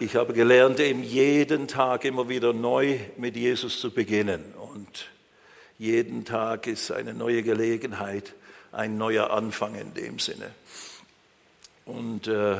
[0.00, 4.54] ich habe gelernt, eben jeden Tag immer wieder neu mit Jesus zu beginnen.
[4.54, 5.06] Und
[5.78, 8.34] jeden Tag ist eine neue Gelegenheit,
[8.72, 10.50] ein neuer Anfang in dem Sinne.
[11.84, 12.58] Und äh,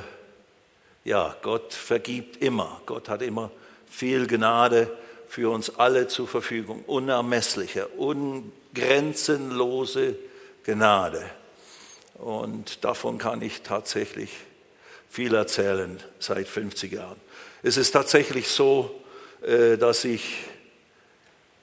[1.05, 2.80] ja, Gott vergibt immer.
[2.86, 3.52] Gott hat immer
[3.86, 4.91] viel Gnade
[5.29, 6.82] für uns alle zur Verfügung.
[6.86, 10.16] Unermessliche, ungrenzenlose
[10.64, 11.22] Gnade.
[12.14, 14.30] Und davon kann ich tatsächlich
[15.15, 17.21] viel erzählen seit 50 Jahren.
[17.62, 19.01] Es ist tatsächlich so,
[19.47, 20.38] äh, dass ich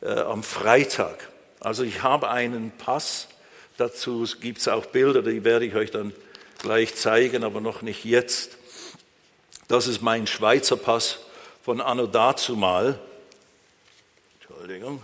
[0.02, 1.28] äh, am Freitag,
[1.60, 3.28] also ich habe einen Pass,
[3.76, 6.14] dazu gibt es auch Bilder, die werde ich euch dann
[6.60, 8.58] gleich zeigen, aber noch nicht jetzt.
[9.68, 11.20] Das ist mein Schweizer Pass
[11.62, 13.00] von Anno dazumal.
[14.40, 15.04] Entschuldigung.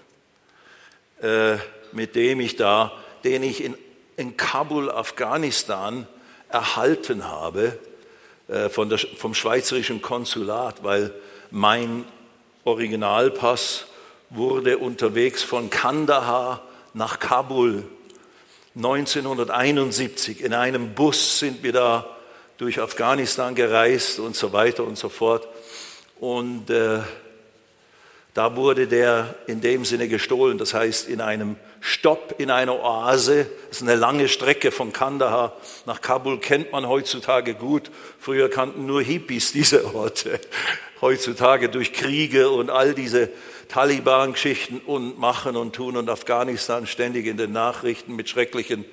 [1.22, 1.58] Äh,
[1.92, 2.94] mit dem ich da,
[3.26, 3.76] den ich in,
[4.16, 6.08] in Kabul, Afghanistan
[6.50, 7.78] erhalten habe
[8.70, 11.14] von der, vom schweizerischen Konsulat, weil
[11.52, 12.06] mein
[12.64, 13.86] Originalpass
[14.30, 16.62] wurde unterwegs von Kandahar
[16.94, 17.84] nach Kabul
[18.76, 20.44] 1971.
[20.44, 22.06] In einem Bus sind wir da
[22.58, 25.48] durch Afghanistan gereist und so weiter und so fort.
[26.20, 27.00] Und äh,
[28.34, 33.48] da wurde der in dem Sinne gestohlen, das heißt in einem Stopp in einer Oase,
[33.70, 37.92] das ist eine lange Strecke von Kandahar nach Kabul, kennt man heutzutage gut.
[38.20, 40.40] Früher kannten nur Hippies diese Orte.
[41.02, 43.30] Heutzutage durch Kriege und all diese
[43.70, 48.86] Taliban-Geschichten und Machen und Tun und Afghanistan ständig in den Nachrichten mit schrecklichen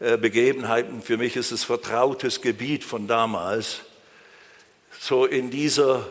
[0.00, 1.00] äh, Begebenheiten.
[1.00, 3.80] Für mich ist es vertrautes Gebiet von damals.
[4.98, 6.06] So in dieser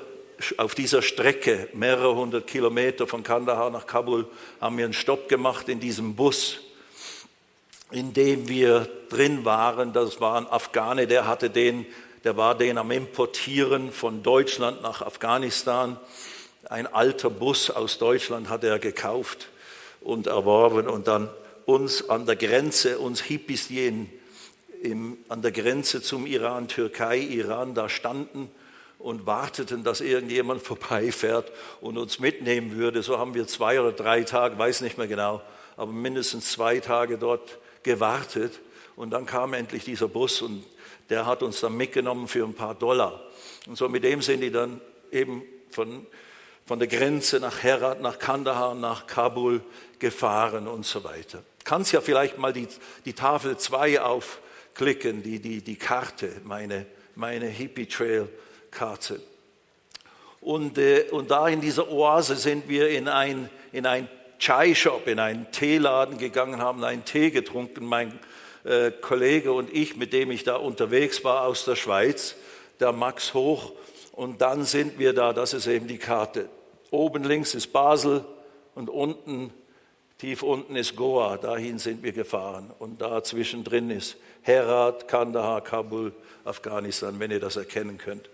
[0.57, 4.27] auf dieser Strecke, mehrere hundert Kilometer von Kandahar nach Kabul,
[4.59, 6.59] haben wir einen Stopp gemacht in diesem Bus,
[7.91, 9.93] in dem wir drin waren.
[9.93, 11.85] Das war ein Afghane, der hatte den,
[12.23, 15.97] der war den am Importieren von Deutschland nach Afghanistan.
[16.69, 19.49] Ein alter Bus aus Deutschland hat er gekauft
[20.01, 21.29] und erworben und dann
[21.65, 24.09] uns an der Grenze, uns Hippies, die in,
[24.81, 28.49] im, an der Grenze zum Iran, Türkei, Iran da standen,
[28.99, 31.51] und warteten, dass irgendjemand vorbeifährt
[31.81, 33.03] und uns mitnehmen würde.
[33.03, 35.41] So haben wir zwei oder drei Tage, weiß nicht mehr genau,
[35.77, 38.59] aber mindestens zwei Tage dort gewartet.
[38.95, 40.63] Und dann kam endlich dieser Bus und
[41.09, 43.21] der hat uns dann mitgenommen für ein paar Dollar.
[43.67, 44.81] Und so mit dem sind die dann
[45.11, 46.05] eben von,
[46.65, 49.61] von der Grenze nach Herat, nach Kandahar, nach Kabul
[49.99, 51.43] gefahren und so weiter.
[51.63, 52.67] Kannst ja vielleicht mal die,
[53.05, 56.85] die Tafel 2 aufklicken, die, die, die Karte, meine,
[57.15, 58.29] meine Hippie Trail
[58.75, 59.19] Karte.
[60.41, 65.17] Und, äh, und da in dieser Oase sind wir in ein, in ein Chai-Shop, in
[65.17, 68.19] einen Teeladen gegangen, haben einen Tee getrunken, mein
[68.63, 72.35] äh, Kollege und ich, mit dem ich da unterwegs war aus der Schweiz,
[72.79, 73.71] der Max Hoch.
[74.11, 76.47] Und dann sind wir da, das ist eben die Karte.
[76.91, 78.23] Oben links ist Basel
[78.75, 79.51] und unten,
[80.19, 81.37] tief unten ist Goa.
[81.37, 82.71] Dahin sind wir gefahren.
[82.77, 88.29] Und da zwischendrin ist Herat, Kandahar, Kabul, Afghanistan, wenn ihr das erkennen könnt.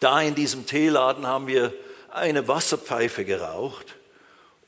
[0.00, 1.72] Da in diesem Teeladen haben wir
[2.10, 3.96] eine Wasserpfeife geraucht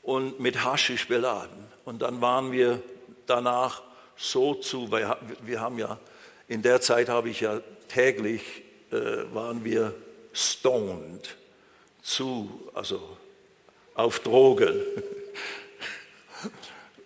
[0.01, 1.67] und mit Haschisch beladen.
[1.85, 2.81] Und dann waren wir
[3.27, 3.81] danach
[4.15, 5.99] so zu, weil wir haben ja,
[6.47, 8.41] in der Zeit habe ich ja täglich,
[8.91, 9.93] äh, waren wir
[10.33, 11.35] stoned
[12.01, 13.01] zu, also
[13.95, 14.81] auf Drogen.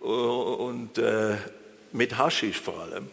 [0.00, 1.36] und äh,
[1.92, 3.08] mit Haschisch vor allem.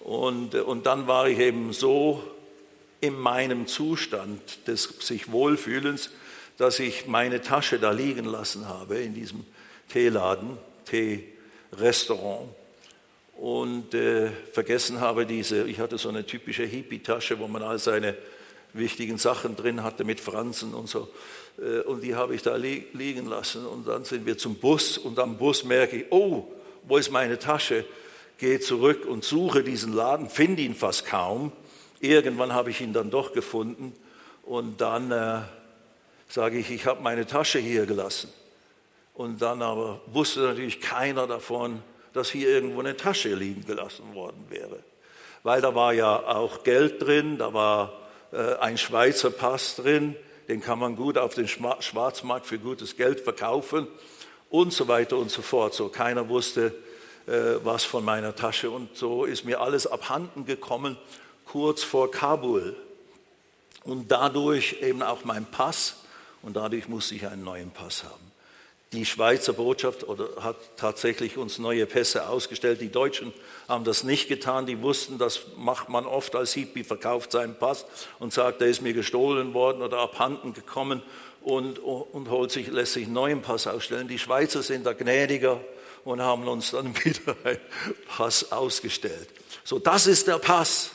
[0.00, 2.22] Und, und dann war ich eben so
[3.02, 6.10] in meinem Zustand des sich Wohlfühlens,
[6.56, 9.44] dass ich meine Tasche da liegen lassen habe in diesem
[9.88, 12.48] Teeladen, Teerestaurant
[13.36, 18.16] und äh, vergessen habe diese, ich hatte so eine typische Hippie-Tasche, wo man all seine
[18.72, 21.08] wichtigen Sachen drin hatte mit Franzen und so.
[21.58, 23.66] Äh, und die habe ich da li liegen lassen.
[23.66, 26.46] Und dann sind wir zum Bus und am Bus merke ich, oh,
[26.84, 27.84] wo ist meine Tasche?
[28.38, 31.50] Gehe zurück und suche diesen Laden, finde ihn fast kaum.
[32.02, 33.94] Irgendwann habe ich ihn dann doch gefunden
[34.42, 35.38] und dann äh,
[36.28, 38.28] sage ich, ich habe meine Tasche hier gelassen.
[39.14, 41.80] Und dann aber wusste natürlich keiner davon,
[42.12, 44.80] dass hier irgendwo eine Tasche liegen gelassen worden wäre.
[45.44, 47.92] Weil da war ja auch Geld drin, da war
[48.32, 50.16] äh, ein Schweizer Pass drin,
[50.48, 53.86] den kann man gut auf den Schwarzmarkt für gutes Geld verkaufen
[54.50, 55.72] und so weiter und so fort.
[55.72, 56.74] So keiner wusste
[57.28, 60.96] äh, was von meiner Tasche und so ist mir alles abhanden gekommen
[61.52, 62.74] kurz vor Kabul.
[63.84, 65.96] Und dadurch eben auch mein Pass
[66.40, 68.32] und dadurch musste ich einen neuen Pass haben.
[68.92, 70.06] die Schweizer Botschaft
[70.40, 72.80] hat tatsächlich uns neue Pässe ausgestellt.
[72.82, 73.32] Die Deutschen
[73.66, 74.66] haben das nicht getan.
[74.66, 77.86] Die wussten, das macht man oft als Hippie, verkauft seinen Pass
[78.18, 81.02] und sagt, der ist mir gestohlen worden oder abhanden gekommen
[81.40, 84.08] und, und holt sich, lässt sich einen neuen Pass ausstellen.
[84.08, 85.60] Die Schweizer sind da gnädiger
[86.04, 87.60] und haben uns dann wieder einen
[88.08, 89.28] Pass ausgestellt.
[89.64, 90.92] So, das ist der Pass.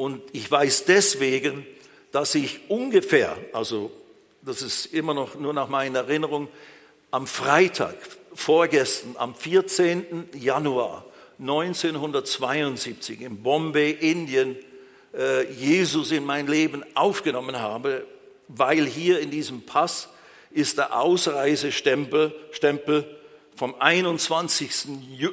[0.00, 1.66] Und ich weiß deswegen,
[2.10, 3.92] dass ich ungefähr, also
[4.40, 6.48] das ist immer noch nur nach meiner Erinnerung,
[7.10, 7.96] am Freitag,
[8.32, 10.30] vorgestern, am 14.
[10.32, 11.04] Januar
[11.38, 14.56] 1972 in Bombay, Indien,
[15.12, 18.06] äh, Jesus in mein Leben aufgenommen habe,
[18.48, 20.08] weil hier in diesem Pass
[20.50, 23.04] ist der Ausreisestempel Stempel
[23.54, 24.86] vom 21.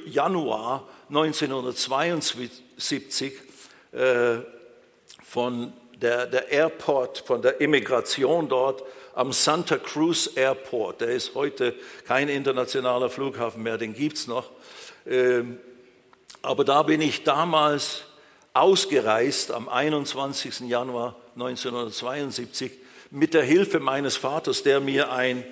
[0.08, 3.31] Januar 1972
[3.94, 4.40] äh,
[5.38, 8.81] von der, der Airport, von der Immigration dort
[9.13, 11.01] am Santa Cruz Airport.
[11.01, 11.75] Der ist heute
[12.07, 14.50] kein internationaler Flughafen mehr, den gibt es noch.
[15.06, 15.60] Ähm,
[16.42, 18.06] aber da bin ich damals
[18.54, 20.62] ausgereist am 21.
[20.62, 22.72] Januar 1972
[23.12, 25.44] mit der Hilfe meines Vaters, der mir ein,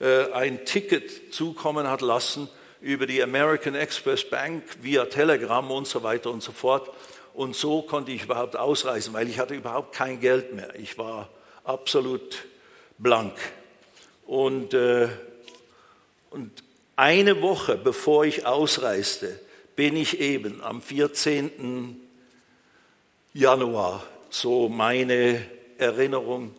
[0.00, 2.48] äh, ein Ticket zukommen hat lassen
[2.80, 6.90] über die American Express Bank via Telegram und so weiter und so fort.
[7.36, 10.74] Und so konnte ich überhaupt ausreisen, weil ich hatte überhaupt kein Geld mehr.
[10.76, 11.28] Ich war
[11.64, 12.46] absolut
[12.96, 13.34] blank.
[14.24, 15.10] Und, äh,
[16.30, 16.64] und
[16.96, 19.38] eine Woche bevor ich ausreiste,
[19.76, 22.00] bin ich eben am 14.
[23.34, 25.44] Januar, so meine
[25.76, 26.54] Erinnerung,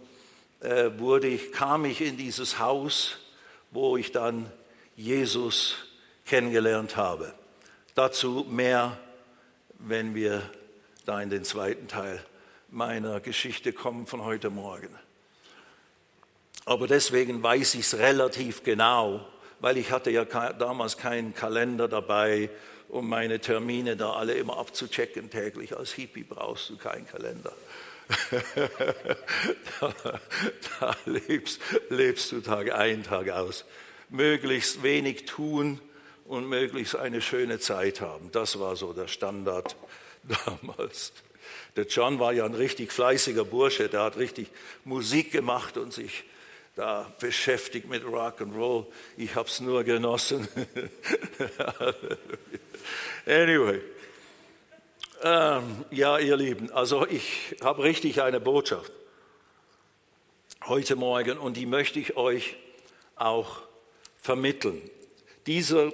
[0.59, 3.17] äh, wurde ich, kam ich in dieses Haus,
[3.71, 4.51] wo ich dann
[4.95, 5.73] Jesus
[6.27, 7.33] kennengelernt habe.
[7.95, 8.99] Dazu mehr,
[9.79, 10.47] wenn wir
[11.07, 12.23] da in den zweiten Teil
[12.69, 14.89] meiner Geschichte kommen von heute Morgen.
[16.65, 19.25] Aber deswegen weiß ich es relativ genau,
[19.61, 22.49] weil ich hatte ja damals keinen Kalender dabei,
[22.89, 25.77] um meine Termine da alle immer abzuchecken täglich.
[25.77, 27.53] Als Hippie brauchst du keinen Kalender.
[29.79, 29.93] da,
[30.79, 33.63] da lebst, lebst, du Tag ein, Tag aus.
[34.09, 35.79] Möglichst wenig tun
[36.25, 38.29] und möglichst eine schöne Zeit haben.
[38.33, 39.77] Das war so der Standard
[40.45, 41.13] damals.
[41.75, 44.47] Der John war ja ein richtig fleißiger Bursche, der hat richtig
[44.83, 46.23] Musik gemacht und sich
[46.75, 48.85] da beschäftigt mit Rock and Roll.
[49.15, 50.47] Ich habe es nur genossen.
[53.25, 53.81] anyway.
[55.23, 58.91] Ähm, ja, ihr Lieben, also ich habe richtig eine Botschaft
[60.67, 62.55] heute Morgen und die möchte ich euch
[63.15, 63.61] auch
[64.17, 64.81] vermitteln.
[65.47, 65.91] Dieser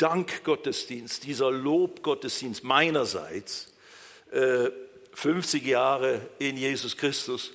[0.00, 3.72] Dankgottesdienst, dieser Lobgottesdienst meinerseits,
[4.32, 4.70] äh,
[5.12, 7.52] 50 Jahre in Jesus Christus,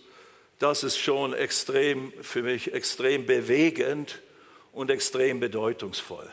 [0.60, 4.22] das ist schon extrem für mich extrem bewegend
[4.72, 6.30] und extrem bedeutungsvoll.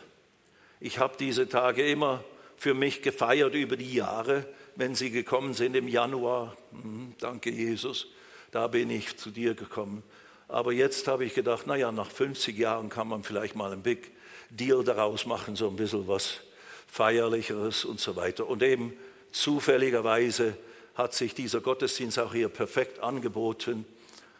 [0.80, 2.22] Ich habe diese Tage immer
[2.56, 6.56] für mich gefeiert über die Jahre, wenn sie gekommen sind im Januar.
[6.72, 8.06] Hm, danke Jesus,
[8.50, 10.02] da bin ich zu dir gekommen.
[10.48, 14.12] Aber jetzt habe ich gedacht, naja, nach 50 Jahren kann man vielleicht mal ein Big
[14.56, 16.40] Deal daraus machen, so ein bisschen was
[16.86, 18.46] Feierlicheres und so weiter.
[18.46, 18.92] Und eben
[19.32, 20.56] zufälligerweise
[20.94, 23.86] hat sich dieser Gottesdienst auch hier perfekt angeboten.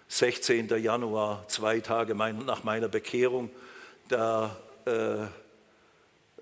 [0.09, 0.69] 16.
[0.83, 3.51] Januar, zwei Tage nach meiner Bekehrung,
[4.09, 4.55] da
[4.85, 5.25] äh,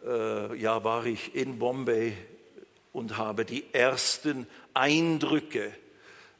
[0.04, 2.16] äh, ja, war ich in Bombay
[2.92, 5.72] und habe die ersten Eindrücke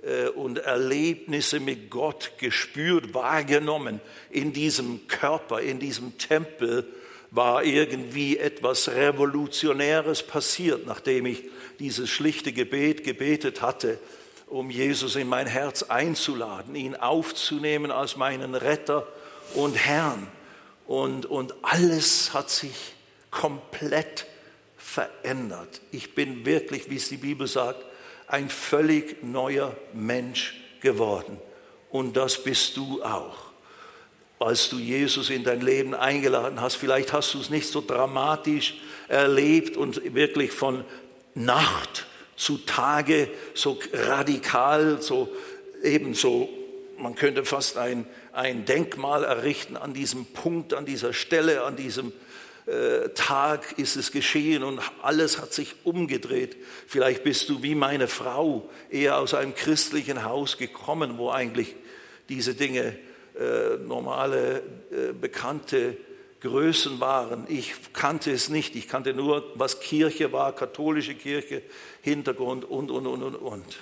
[0.03, 4.01] äh, und Erlebnisse mit Gott gespürt, wahrgenommen.
[4.31, 6.87] In diesem Körper, in diesem Tempel
[7.31, 11.45] war irgendwie etwas Revolutionäres passiert, nachdem ich
[11.79, 13.99] dieses schlichte Gebet gebetet hatte
[14.51, 19.07] um Jesus in mein Herz einzuladen, ihn aufzunehmen als meinen Retter
[19.55, 20.27] und Herrn.
[20.87, 22.95] Und, und alles hat sich
[23.31, 24.27] komplett
[24.77, 25.81] verändert.
[25.93, 27.85] Ich bin wirklich, wie es die Bibel sagt,
[28.27, 31.39] ein völlig neuer Mensch geworden.
[31.91, 33.50] Und das bist du auch.
[34.41, 38.81] Als du Jesus in dein Leben eingeladen hast, vielleicht hast du es nicht so dramatisch
[39.07, 40.83] erlebt und wirklich von
[41.35, 42.07] Nacht
[42.37, 45.29] zutage, so radikal, so
[45.83, 46.49] ebenso,
[46.97, 52.11] man könnte fast ein, ein Denkmal errichten an diesem Punkt, an dieser Stelle, an diesem
[52.65, 56.57] äh, Tag ist es geschehen und alles hat sich umgedreht.
[56.87, 61.75] Vielleicht bist du wie meine Frau eher aus einem christlichen Haus gekommen, wo eigentlich
[62.31, 62.97] diese Dinge
[63.41, 64.59] äh, normale,
[64.91, 65.97] äh, bekannte
[66.41, 67.47] Größen waren.
[67.49, 68.77] Ich kannte es nicht.
[68.77, 71.63] Ich kannte nur, was Kirche war, katholische Kirche,
[72.03, 73.77] Hintergrund und, und, und, und, und.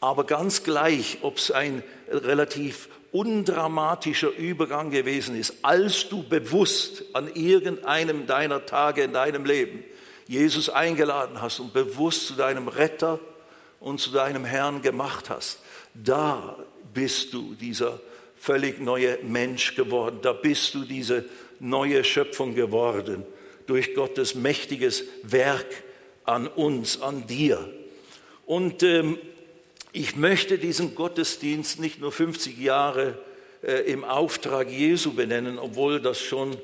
[0.00, 7.34] Aber ganz gleich, ob es ein relativ undramatischer Übergang gewesen ist, als du bewusst an
[7.34, 9.84] irgendeinem deiner Tage in deinem Leben
[10.26, 13.20] Jesus eingeladen hast und bewusst zu deinem Retter
[13.80, 15.60] und zu deinem Herrn gemacht hast,
[15.94, 16.58] da
[16.92, 18.00] bist du dieser
[18.46, 21.24] völlig neue Mensch geworden, da bist du diese
[21.58, 23.24] neue Schöpfung geworden
[23.66, 25.66] durch Gottes mächtiges Werk
[26.24, 27.68] an uns, an dir.
[28.46, 29.18] Und ähm,
[29.90, 33.18] ich möchte diesen Gottesdienst nicht nur 50 Jahre
[33.64, 36.56] äh, im Auftrag Jesu benennen, obwohl das schon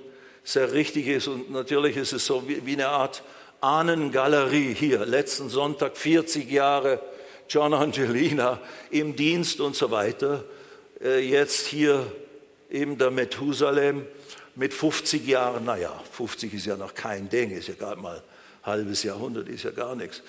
[0.45, 1.27] sehr richtig ist.
[1.27, 3.25] Und natürlich ist es so wie, wie eine Art
[3.61, 5.05] Ahnengalerie hier.
[5.05, 7.01] Letzten Sonntag 40 Jahre
[7.49, 8.61] John Angelina
[8.93, 10.45] im Dienst und so weiter.
[11.03, 12.11] Äh, jetzt hier
[12.71, 14.07] eben der Methusalem
[14.55, 15.65] mit 50 Jahren.
[15.65, 18.23] Naja, 50 ist ja noch kein Ding, ist ja gerade mal ein
[18.65, 20.23] halbes Jahrhundert, ist ja gar nichts.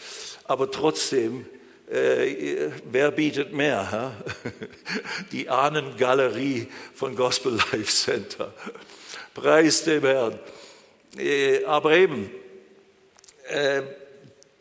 [0.45, 1.45] Aber trotzdem,
[1.89, 3.91] äh, wer bietet mehr?
[3.91, 4.49] Hä?
[5.31, 8.53] Die Ahnengalerie von Gospel Life Center.
[9.33, 10.39] Preis dem Herrn.
[11.17, 12.31] Äh, aber eben,
[13.47, 13.83] äh,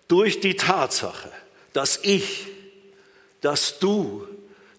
[0.08, 1.30] durch die Tatsache,
[1.72, 2.46] dass ich,
[3.40, 4.26] dass du,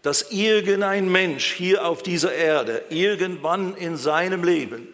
[0.04, 4.88] dass irgendein Mensch hier auf dieser Erde irgendwann in seinem Leben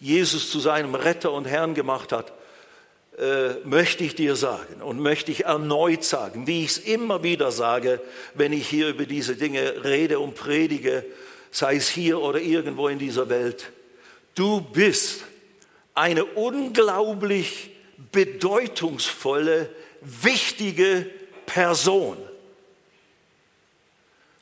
[0.00, 2.32] Jesus zu seinem Retter und Herrn gemacht hat,
[3.18, 7.52] äh, möchte ich dir sagen und möchte ich erneut sagen, wie ich es immer wieder
[7.52, 8.00] sage,
[8.34, 11.04] wenn ich hier über diese Dinge rede und predige,
[11.50, 13.70] sei es hier oder irgendwo in dieser Welt.
[14.34, 15.24] Du bist
[15.94, 17.70] eine unglaublich
[18.10, 21.08] bedeutungsvolle, wichtige
[21.46, 22.16] Person.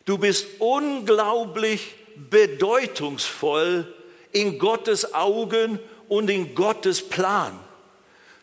[0.04, 3.92] Du bist unglaublich bedeutungsvoll
[4.32, 5.78] in Gottes Augen
[6.08, 7.58] und in Gottes Plan.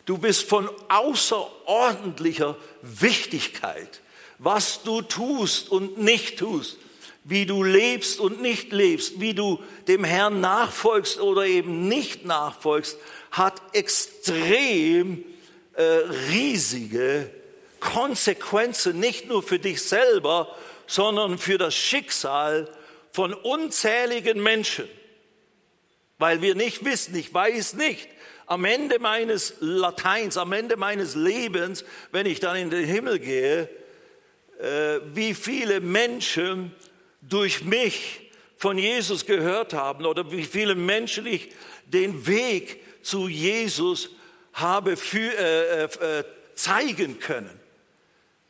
[0.06, 4.02] Du bist von außerordentlicher Wichtigkeit,
[4.38, 6.78] was du tust und nicht tust,
[7.26, 12.98] wie du lebst und nicht lebst, wie du dem Herrn nachfolgst oder eben nicht nachfolgst,
[13.32, 15.24] hat extrem
[15.74, 15.84] äh,
[16.32, 17.30] riesige
[17.80, 20.56] Konsequenzen, nicht nur für dich selber,
[20.90, 22.68] sondern für das Schicksal
[23.12, 24.90] von unzähligen Menschen.
[26.18, 28.10] Weil wir nicht wissen, ich weiß nicht,
[28.48, 33.70] am Ende meines Lateins, am Ende meines Lebens, wenn ich dann in den Himmel gehe,
[34.60, 36.74] äh, wie viele Menschen
[37.22, 41.52] durch mich von Jesus gehört haben oder wie viele Menschen ich
[41.86, 44.10] den Weg zu Jesus
[44.54, 46.24] habe für, äh, äh,
[46.56, 47.60] zeigen können.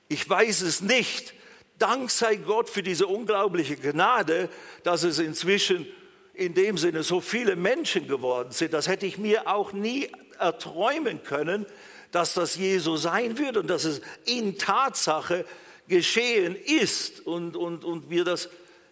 [0.07, 1.33] Ich weiß es nicht.
[1.79, 4.49] Dank sei Gott für diese unglaubliche Gnade,
[4.83, 5.87] dass es inzwischen
[6.33, 8.73] in dem Sinne so viele Menschen geworden sind.
[8.73, 11.65] Das hätte ich mir auch nie erträumen können,
[12.11, 15.45] dass das Jesus sein wird und dass es in Tatsache
[15.87, 18.45] geschehen ist und, und, und wir das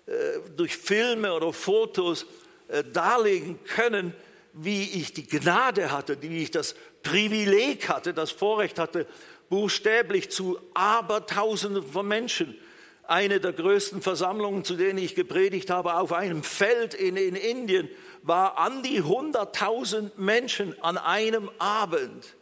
[0.08, 2.26] äh, durch Filme oder Fotos
[2.68, 4.14] äh, darlegen können,
[4.54, 9.06] wie ich die Gnade hatte, wie ich das Privileg hatte, das Vorrecht hatte,
[9.50, 12.58] buchstäblich zu Abertausenden von Menschen.
[13.08, 17.90] Eine der größten Versammlungen, zu denen ich gepredigt habe, auf einem Feld in, in Indien,
[18.22, 22.36] war an die 100.000 Menschen an einem Abend.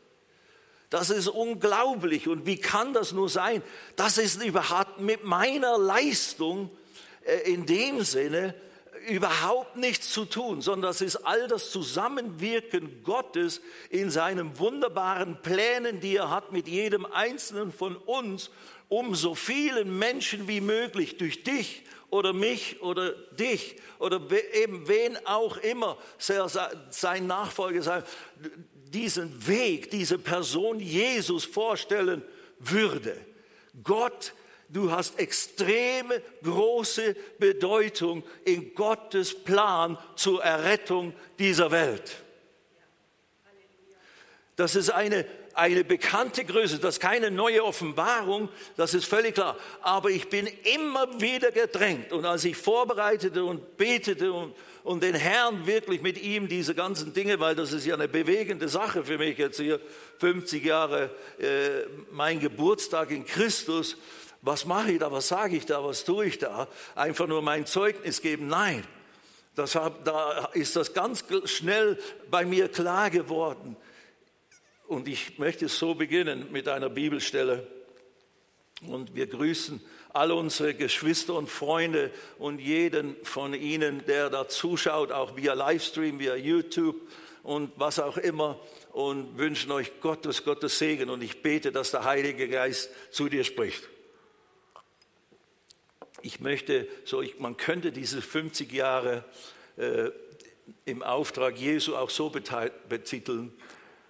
[0.90, 2.28] Das ist unglaublich.
[2.28, 3.62] Und wie kann das nur sein?
[3.96, 6.70] Das ist überhaupt mit meiner Leistung
[7.26, 8.56] äh, in dem Sinne
[9.08, 16.00] überhaupt nichts zu tun, sondern das ist all das Zusammenwirken Gottes in seinen wunderbaren Plänen,
[16.00, 18.50] die er hat mit jedem Einzelnen von uns,
[18.90, 24.22] um so vielen Menschen wie möglich durch dich oder mich oder dich oder
[24.54, 28.04] eben wen auch immer sein Nachfolger sein,
[28.88, 32.24] diesen Weg, diese Person Jesus vorstellen
[32.60, 33.18] würde.
[33.84, 34.34] Gott
[34.70, 42.18] du hast extreme große Bedeutung in Gottes Plan zur Errettung dieser Welt.
[44.56, 45.26] Das ist eine,
[45.56, 49.58] eine bekannte Größe, das ist keine neue Offenbarung, das ist völlig klar.
[49.82, 55.16] Aber ich bin immer wieder gedrängt und als ich vorbereitete und betete und, und den
[55.16, 59.18] Herrn wirklich mit ihm diese ganzen Dinge, weil das ist ja eine bewegende Sache für
[59.18, 59.80] mich jetzt hier,
[60.20, 61.10] 50 Jahre
[61.40, 63.98] äh, mein Geburtstag in Christus,
[64.42, 66.68] was mache ich da, was sage ich da, was tue ich da?
[66.94, 68.48] Einfach nur mein Zeugnis geben?
[68.48, 68.86] Nein.
[69.56, 71.98] Das, da ist das ganz schnell
[72.30, 73.78] bei mir klar geworden.
[74.88, 77.68] Und ich möchte so beginnen mit einer Bibelstelle.
[78.88, 79.82] Und wir grüßen
[80.14, 86.20] alle unsere Geschwister und Freunde und jeden von Ihnen, der da zuschaut, auch via Livestream,
[86.20, 86.96] via YouTube
[87.44, 88.60] und was auch immer
[88.92, 91.10] und wünschen euch Gottes, Gottes Segen.
[91.10, 93.90] Und ich bete, dass der Heilige Geist zu dir spricht.
[96.26, 99.24] ich möchte, so ich, man könnte diese 50 Jahre
[99.78, 100.10] äh,
[100.86, 103.54] im Auftrag Jesu auch so betiteln,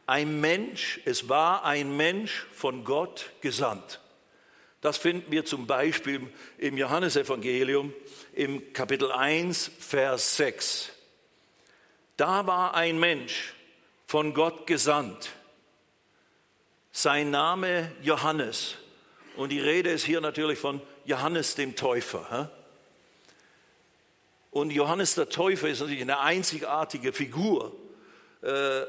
[0.07, 3.99] ein Mensch, es war ein Mensch von Gott gesandt.
[4.81, 6.27] Das finden wir zum Beispiel
[6.59, 7.91] im Johannesevangelium
[8.33, 10.91] im Kapitel 1, Vers 6.
[12.17, 13.55] Da war ein Mensch
[14.05, 15.31] von Gott gesandt.
[16.91, 18.75] Sein Name Johannes.
[19.35, 22.51] Und die Rede ist hier natürlich von Johannes dem Täufer.
[24.51, 27.75] Und Johannes der Täufer ist natürlich eine einzigartige Figur,
[28.41, 28.83] äh,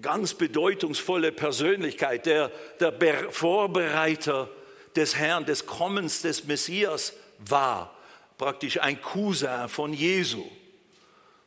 [0.00, 2.50] ganz bedeutungsvolle Persönlichkeit, der,
[2.80, 2.92] der
[3.30, 4.48] Vorbereiter
[4.94, 7.96] des Herrn, des Kommens des Messias war,
[8.38, 10.44] praktisch ein Cousin von Jesu.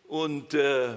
[0.07, 0.95] Und äh,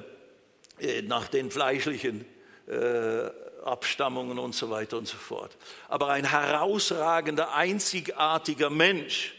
[0.78, 2.24] äh, nach den fleischlichen
[2.66, 3.30] äh,
[3.64, 5.56] Abstammungen und so weiter und so fort.
[5.88, 9.34] Aber ein herausragender, einzigartiger Mensch,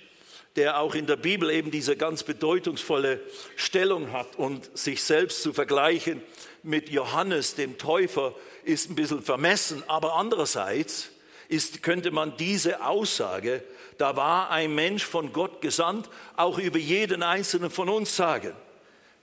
[0.55, 3.19] der auch in der Bibel eben diese ganz bedeutungsvolle
[3.55, 6.21] Stellung hat und sich selbst zu vergleichen
[6.63, 11.09] mit Johannes dem Täufer ist ein bisschen vermessen, aber andererseits
[11.49, 13.63] ist, könnte man diese Aussage,
[13.97, 18.55] da war ein Mensch von Gott gesandt, auch über jeden einzelnen von uns sagen.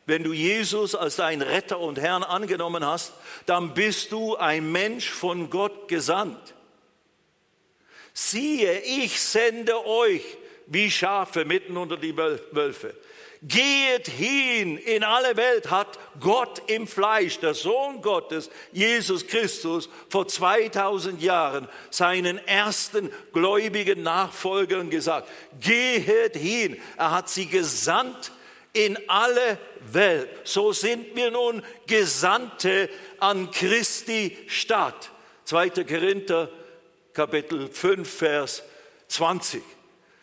[0.06, 3.12] Wenn du Jesus als dein Retter und Herrn angenommen hast,
[3.46, 6.54] dann bist du ein Mensch von Gott gesandt.
[8.12, 10.22] Siehe, ich sende euch
[10.66, 12.94] wie Schafe mitten unter die Wölfe.
[13.42, 20.28] Geht hin in alle Welt, hat Gott im Fleisch, der Sohn Gottes, Jesus Christus, vor
[20.28, 25.30] 2000 Jahren seinen ersten gläubigen Nachfolgern gesagt.
[25.58, 26.76] Geht hin.
[26.98, 28.32] Er hat sie gesandt
[28.74, 29.58] in alle
[29.90, 30.28] Welt.
[30.44, 35.10] So sind wir nun Gesandte an Christi Stadt.
[35.44, 35.70] 2.
[35.70, 36.50] Korinther
[37.14, 38.62] Kapitel 5, Vers
[39.08, 39.62] 20.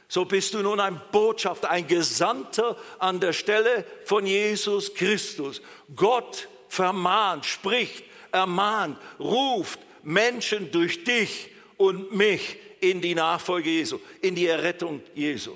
[0.07, 5.61] So bist du nun ein Botschafter, ein Gesandter an der Stelle von Jesus Christus.
[5.95, 14.35] Gott vermahnt, spricht, ermahnt, ruft Menschen durch dich und mich in die Nachfolge Jesu, in
[14.35, 15.55] die Errettung Jesu.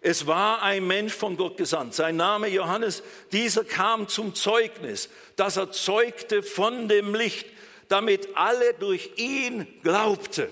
[0.00, 1.94] Es war ein Mensch von Gott gesandt.
[1.94, 7.46] Sein Name Johannes, dieser kam zum Zeugnis, dass er zeugte von dem Licht,
[7.88, 10.48] damit alle durch ihn glaubten.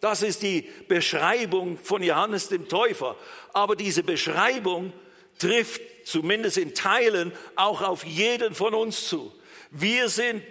[0.00, 3.16] Das ist die Beschreibung von Johannes dem Täufer.
[3.52, 4.92] Aber diese Beschreibung
[5.38, 9.32] trifft zumindest in Teilen auch auf jeden von uns zu.
[9.70, 10.42] Wir sind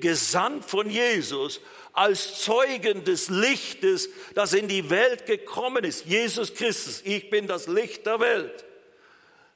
[0.00, 1.60] gesandt von Jesus
[1.92, 6.06] als Zeugen des Lichtes, das in die Welt gekommen ist.
[6.06, 8.64] Jesus Christus, ich bin das Licht der Welt.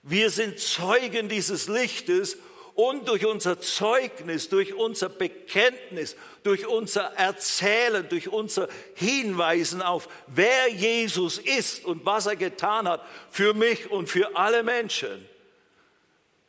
[0.03, 2.37] Wir sind Zeugen dieses Lichtes
[2.75, 10.69] und durch unser Zeugnis, durch unser Bekenntnis, durch unser Erzählen, durch unser Hinweisen auf, wer
[10.69, 15.29] Jesus ist und was er getan hat für mich und für alle Menschen,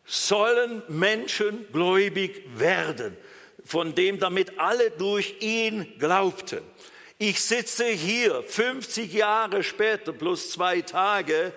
[0.06, 3.18] sollen Menschen gläubig werden,
[3.66, 6.62] von dem damit alle durch ihn glaubten.
[7.18, 11.54] Ich sitze hier 50 Jahre später plus zwei Tage,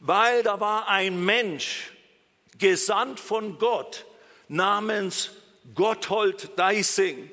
[0.00, 1.92] weil da war ein Mensch,
[2.58, 4.04] gesandt von Gott
[4.48, 5.30] namens
[5.74, 7.30] Gotthold Deising.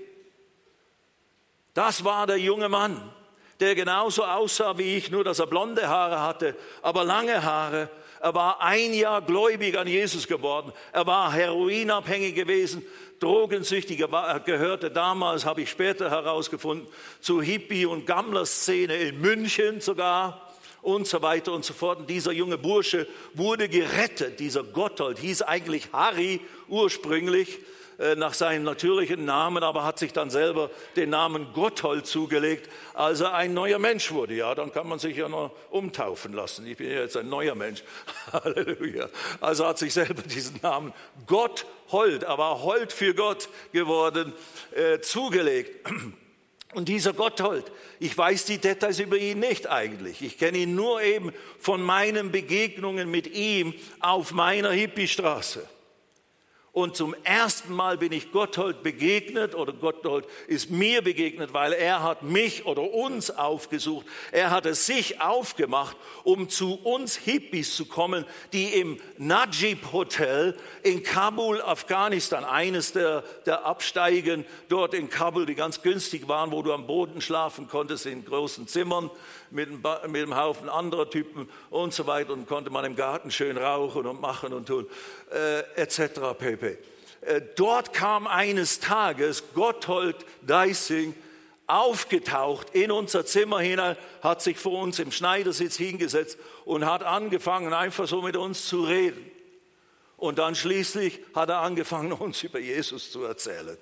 [1.73, 3.11] Das war der junge Mann,
[3.59, 7.89] der genauso aussah wie ich, nur dass er blonde Haare hatte, aber lange Haare.
[8.21, 10.71] Er war ein Jahr gläubig an Jesus geworden.
[10.93, 12.83] Er war heroinabhängig gewesen,
[13.19, 13.99] drogensüchtig.
[13.99, 16.87] Er gehörte damals, habe ich später herausgefunden,
[17.19, 20.44] zur Hippie- und Gammler-Szene in München sogar
[20.85, 21.99] und so weiter und so fort.
[21.99, 24.39] Und dieser junge Bursche wurde gerettet.
[24.39, 27.57] Dieser Gotthold hieß eigentlich Harry ursprünglich
[27.97, 33.21] äh, nach seinem natürlichen Namen, aber hat sich dann selber den Namen Gotthold zugelegt, als
[33.21, 34.35] er ein neuer Mensch wurde.
[34.35, 36.67] Ja, dann kann man sich ja noch umtaufen lassen.
[36.67, 37.83] Ich bin ja jetzt ein neuer Mensch.
[38.31, 39.09] Halleluja.
[39.41, 40.93] Also hat sich selber diesen Namen
[41.25, 44.33] Gotthold, aber Hold für Gott geworden,
[44.75, 45.89] äh, zugelegt.
[46.75, 50.21] Und dieser Gotthold, ich weiß die Details über ihn nicht eigentlich.
[50.21, 55.65] Ich kenne ihn nur eben von meinen Begegnungen mit ihm auf meiner Hippiestraße.
[56.75, 62.03] Und zum ersten Mal bin ich Gotthold begegnet oder Gotthold ist mir begegnet, weil er
[62.03, 64.05] hat mich oder uns aufgesucht.
[64.33, 70.57] Er hat es sich aufgemacht, um zu uns Hippies zu kommen, die im Najib Hotel
[70.83, 76.61] in Kabul, Afghanistan, eines der, der Absteigen dort in Kabul, die ganz günstig waren, wo
[76.61, 79.09] du am Boden schlafen konntest in großen Zimmern
[79.51, 84.05] mit einem, Haufen anderer Typen und so weiter und konnte man im Garten schön rauchen
[84.05, 84.87] und machen und tun,
[85.31, 86.37] äh, etc.
[86.37, 86.77] pp.
[87.21, 91.15] Äh, dort kam eines Tages Gotthold Deissing
[91.67, 97.73] aufgetaucht in unser Zimmer hinein, hat sich vor uns im Schneidersitz hingesetzt und hat angefangen,
[97.73, 99.31] einfach so mit uns zu reden.
[100.17, 103.77] Und dann schließlich hat er angefangen, uns über Jesus zu erzählen.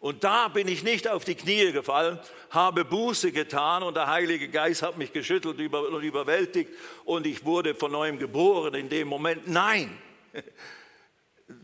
[0.00, 4.48] Und da bin ich nicht auf die Knie gefallen, habe Buße getan und der Heilige
[4.48, 6.70] Geist hat mich geschüttelt und überwältigt
[7.04, 9.46] und ich wurde von neuem geboren in dem Moment.
[9.46, 9.94] Nein,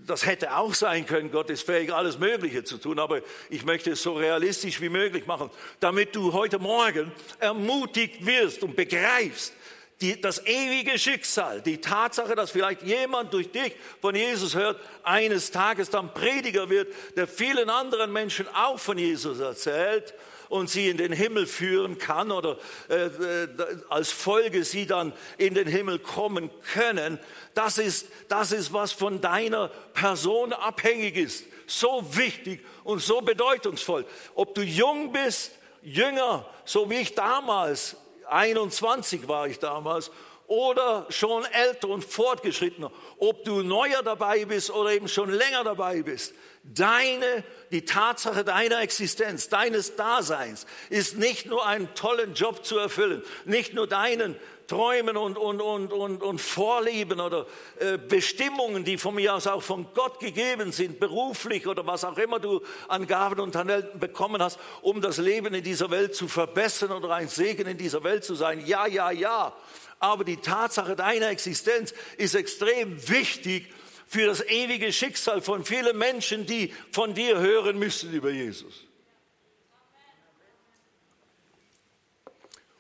[0.07, 1.31] das hätte auch sein können.
[1.31, 5.27] Gott ist fähig, alles Mögliche zu tun, aber ich möchte es so realistisch wie möglich
[5.27, 5.49] machen,
[5.81, 9.55] damit du heute Morgen ermutigt wirst und begreifst,
[10.01, 15.51] die, das ewige Schicksal, die Tatsache, dass vielleicht jemand durch dich von Jesus hört, eines
[15.51, 20.13] Tages dann Prediger wird, der vielen anderen Menschen auch von Jesus erzählt
[20.49, 23.49] und sie in den Himmel führen kann oder äh, äh,
[23.89, 27.19] als Folge sie dann in den Himmel kommen können,
[27.55, 31.45] das ist, das ist, was von deiner Person abhängig ist.
[31.67, 34.05] So wichtig und so bedeutungsvoll.
[34.35, 37.97] Ob du jung bist, jünger, so wie ich damals
[38.29, 40.11] 21 war ich damals,
[40.49, 46.03] oder schon älter und fortgeschrittener, ob du neuer dabei bist oder eben schon länger dabei
[46.03, 52.79] bist, deine, die Tatsache deiner Existenz, deines Daseins ist nicht nur einen tollen Job zu
[52.79, 57.47] erfüllen, nicht nur deinen Träumen und, und, und, und, und Vorlieben oder
[57.79, 62.19] äh, Bestimmungen, die von mir aus auch von Gott gegeben sind, beruflich oder was auch
[62.19, 66.27] immer du an Gaben und Talenten bekommen hast, um das Leben in dieser Welt zu
[66.27, 68.65] verbessern oder ein Segen in dieser Welt zu sein.
[68.67, 69.55] Ja, ja, ja.
[69.99, 73.73] Aber die Tatsache deiner Existenz ist extrem wichtig
[74.07, 78.85] für das ewige Schicksal von vielen Menschen, die von dir hören müssen über Jesus.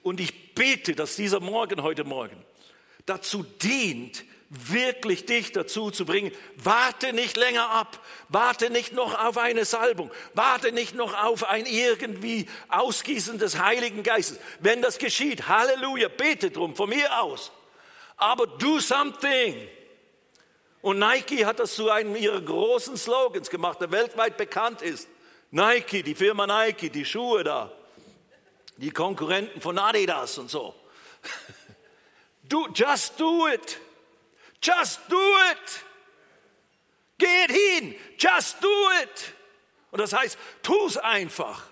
[0.02, 2.37] Und ich bete, dass dieser Morgen heute Morgen
[3.07, 9.38] dazu dient, wirklich dich dazu zu bringen, warte nicht länger ab, warte nicht noch auf
[9.38, 14.38] eine Salbung, warte nicht noch auf ein irgendwie Ausgießen des Heiligen Geistes.
[14.61, 17.50] Wenn das geschieht, Halleluja, bete drum, von mir aus.
[18.16, 19.68] Aber do something.
[20.80, 25.09] Und Nike hat das zu einem ihrer großen Slogans gemacht, der weltweit bekannt ist.
[25.50, 27.72] Nike, die Firma Nike, die Schuhe da
[28.76, 30.74] die Konkurrenten von Adidas und so.
[32.48, 33.80] Do, just do it.
[34.66, 35.20] Just do
[35.52, 35.85] it.
[37.18, 37.94] Geht hin.
[38.18, 39.35] Just do it.
[39.92, 41.62] Und das heißt, tu es einfach.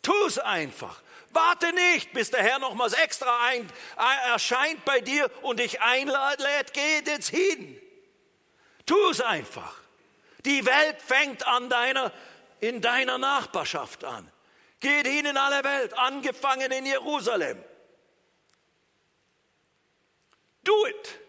[0.00, 1.02] Tu es einfach.
[1.30, 3.68] Warte nicht, bis der Herr nochmals extra ein,
[4.28, 6.72] erscheint bei dir und dich einlädt.
[6.72, 7.80] Geh jetzt hin.
[8.86, 9.74] Tu es einfach.
[10.44, 12.12] Die Welt fängt an deiner,
[12.60, 14.30] in deiner Nachbarschaft an.
[14.80, 17.62] Geht hin in alle Welt, angefangen in Jerusalem.
[20.62, 21.23] Do it.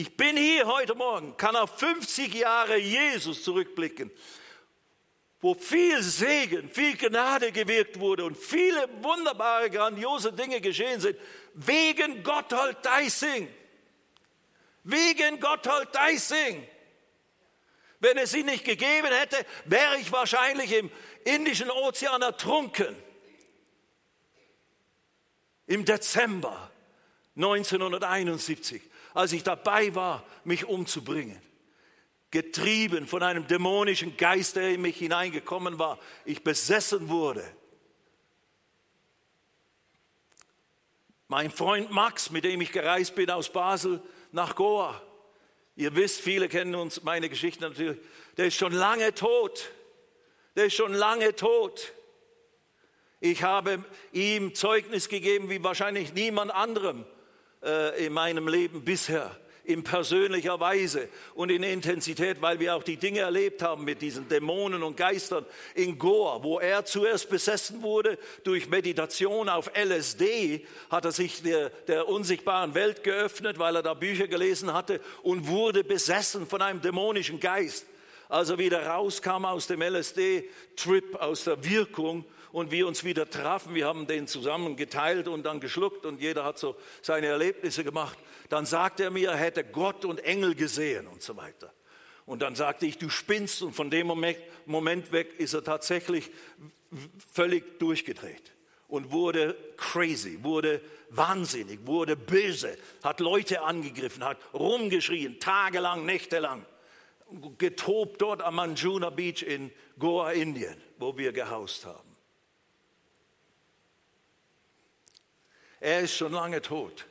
[0.00, 4.10] Ich bin hier heute Morgen, kann auf 50 Jahre Jesus zurückblicken,
[5.42, 11.18] wo viel Segen, viel Gnade gewirkt wurde und viele wunderbare, grandiose Dinge geschehen sind,
[11.52, 13.46] wegen Gotthold Deising.
[14.84, 16.66] Wegen Gotthold Deising.
[17.98, 20.90] Wenn es ihn nicht gegeben hätte, wäre ich wahrscheinlich im
[21.24, 22.96] Indischen Ozean ertrunken.
[25.66, 26.70] Im Dezember
[27.36, 28.80] 1971,
[29.14, 31.40] als ich dabei war, mich umzubringen.
[32.30, 37.44] Getrieben von einem dämonischen Geist, der in mich hineingekommen war, ich besessen wurde.
[41.26, 45.00] Mein Freund Max, mit dem ich gereist bin aus Basel nach Goa,
[45.76, 47.98] ihr wisst, viele kennen uns meine Geschichte natürlich,
[48.36, 49.70] der ist schon lange tot
[50.56, 51.92] der ist schon lange tot.
[53.20, 57.04] Ich habe ihm Zeugnis gegeben wie wahrscheinlich niemand anderem
[57.62, 62.96] äh, in meinem Leben bisher, in persönlicher Weise und in Intensität, weil wir auch die
[62.96, 65.44] Dinge erlebt haben mit diesen Dämonen und Geistern
[65.74, 71.70] in Goa, wo er zuerst besessen wurde durch Meditation auf LSD, hat er sich der,
[71.86, 76.80] der unsichtbaren Welt geöffnet, weil er da Bücher gelesen hatte und wurde besessen von einem
[76.80, 77.86] dämonischen Geist.
[78.28, 83.74] Als er wieder rauskam aus dem LSD-Trip, aus der Wirkung und wir uns wieder trafen,
[83.74, 88.18] wir haben den zusammen geteilt und dann geschluckt und jeder hat so seine Erlebnisse gemacht,
[88.48, 91.72] dann sagte er mir, er hätte Gott und Engel gesehen und so weiter.
[92.26, 96.30] Und dann sagte ich, du spinnst und von dem Moment weg ist er tatsächlich
[97.32, 98.52] völlig durchgedreht
[98.88, 106.64] und wurde crazy, wurde wahnsinnig, wurde böse, hat Leute angegriffen, hat rumgeschrien, tagelang, nächtelang
[107.58, 112.09] getobt dort am Manjuna Beach in Goa, Indien, wo wir gehaust haben.
[115.80, 117.06] Er ist schon lange tot.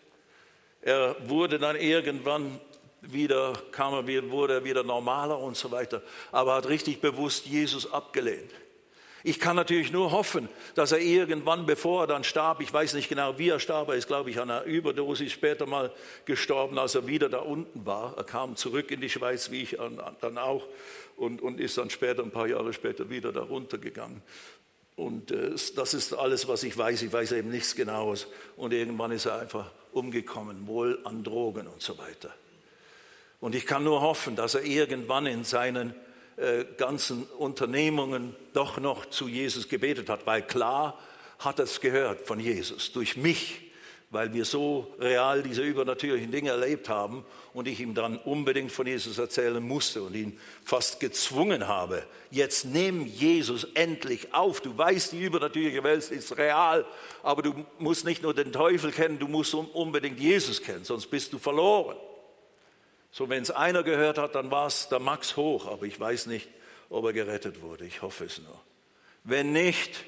[0.81, 2.59] Er wurde dann irgendwann
[3.01, 6.01] wieder, kam er wieder, wurde er wieder normaler und so weiter,
[6.31, 8.51] aber hat richtig bewusst Jesus abgelehnt.
[9.23, 13.09] Ich kann natürlich nur hoffen, dass er irgendwann, bevor er dann starb, ich weiß nicht
[13.09, 15.91] genau, wie er starb, er ist, glaube ich, an einer Überdosis später mal
[16.23, 18.17] gestorben, als er wieder da unten war.
[18.17, 19.77] Er kam zurück in die Schweiz, wie ich
[20.21, 20.65] dann auch,
[21.17, 24.21] und, und ist dann später, ein paar Jahre später, wieder da runtergegangen.
[24.99, 27.01] Und äh, das ist alles, was ich weiß.
[27.03, 28.27] Ich weiß eben nichts Genaues.
[28.57, 32.33] Und irgendwann ist er einfach umgekommen, wohl an Drogen und so weiter.
[33.39, 35.95] Und ich kann nur hoffen, dass er irgendwann in seinen
[36.35, 40.99] äh, ganzen Unternehmungen doch noch zu Jesus gebetet hat, weil klar
[41.39, 43.68] hat er es gehört von Jesus, durch mich,
[44.11, 48.87] weil wir so real diese übernatürlichen Dinge erlebt haben und ich ihm dann unbedingt von
[48.87, 52.03] Jesus erzählen musste und ihn fast gezwungen habe.
[52.31, 54.61] Jetzt nimm Jesus endlich auf.
[54.61, 56.85] Du weißt, die übernatürliche Welt ist real,
[57.21, 61.31] aber du musst nicht nur den Teufel kennen, du musst unbedingt Jesus kennen, sonst bist
[61.31, 61.97] du verloren.
[63.11, 66.27] So, wenn es einer gehört hat, dann war es der Max Hoch, aber ich weiß
[66.27, 66.47] nicht,
[66.89, 67.85] ob er gerettet wurde.
[67.85, 68.59] Ich hoffe es nur.
[69.23, 70.03] Wenn nicht,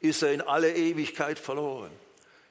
[0.00, 1.90] ist er in alle Ewigkeit verloren.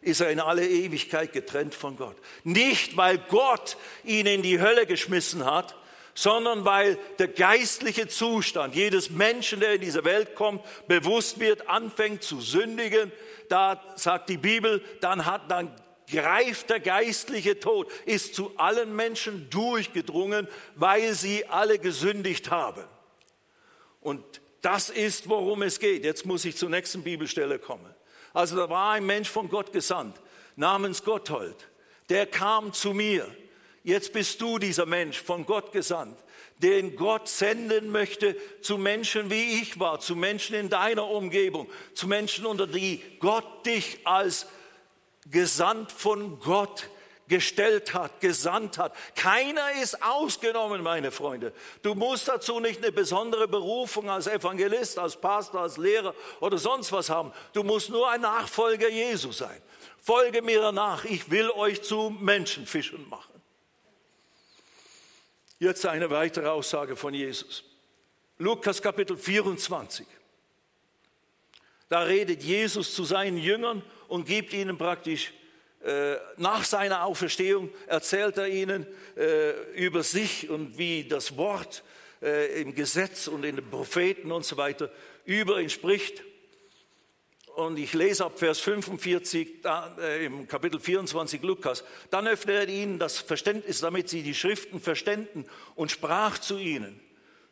[0.06, 2.16] Ist er in alle Ewigkeit getrennt von Gott.
[2.44, 5.76] Nicht, weil Gott ihn in die Hölle geschmissen hat,
[6.14, 12.22] sondern weil der geistliche Zustand jedes Menschen, der in diese Welt kommt, bewusst wird, anfängt
[12.22, 13.12] zu sündigen.
[13.50, 15.76] Da sagt die Bibel, dann hat dann
[16.08, 22.84] greift der geistliche Tod, ist zu allen Menschen durchgedrungen, weil sie alle gesündigt haben.
[24.02, 24.24] Und
[24.62, 26.06] das ist, worum es geht.
[26.06, 27.95] Jetzt muss ich zur nächsten Bibelstelle kommen.
[28.36, 30.22] Also da war ein Mensch von Gott gesandt,
[30.58, 31.56] namens Gotthold.
[32.10, 33.34] Der kam zu mir.
[33.84, 36.20] Jetzt bist du dieser Mensch von Gott gesandt,
[36.58, 42.08] den Gott senden möchte zu Menschen wie ich war, zu Menschen in deiner Umgebung, zu
[42.08, 44.48] Menschen, unter die Gott dich als
[45.32, 46.90] gesandt von Gott
[47.28, 48.96] gestellt hat, gesandt hat.
[49.16, 51.54] Keiner ist ausgenommen, meine Freunde.
[51.82, 56.92] Du musst dazu nicht eine besondere Berufung als Evangelist, als Pastor, als Lehrer oder sonst
[56.92, 57.34] was haben.
[57.54, 59.62] Du musst nur ein Nachfolger Jesu sein.
[60.02, 63.34] Folge mir nach, ich will euch zu Menschenfischen machen.
[65.58, 67.64] Jetzt eine weitere Aussage von Jesus.
[68.38, 70.06] Lukas Kapitel 24.
[71.88, 75.34] Da redet Jesus zu seinen Jüngern und gibt ihnen praktisch
[76.38, 81.84] nach seiner Auferstehung, erzählt er ihnen äh, über sich und wie das Wort
[82.22, 84.90] äh, im Gesetz und in den Propheten und so weiter
[85.26, 86.24] über ihn spricht.
[87.56, 91.84] Und ich lese ab Vers 45 da, äh, im Kapitel 24 Lukas.
[92.10, 95.46] Dann öffnete er ihnen das Verständnis, damit sie die Schriften verständen
[95.76, 97.00] und sprach zu ihnen.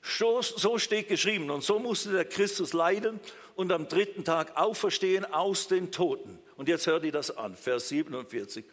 [0.01, 1.49] So steht geschrieben.
[1.49, 3.21] Und so musste der Christus leiden
[3.55, 6.39] und am dritten Tag auferstehen aus den Toten.
[6.63, 8.63] Und jetzt hört ihr das an, Vers 47.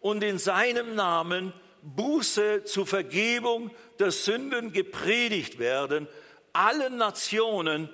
[0.00, 6.08] Und in seinem Namen Buße zur Vergebung der Sünden gepredigt werden,
[6.52, 7.88] allen Nationen,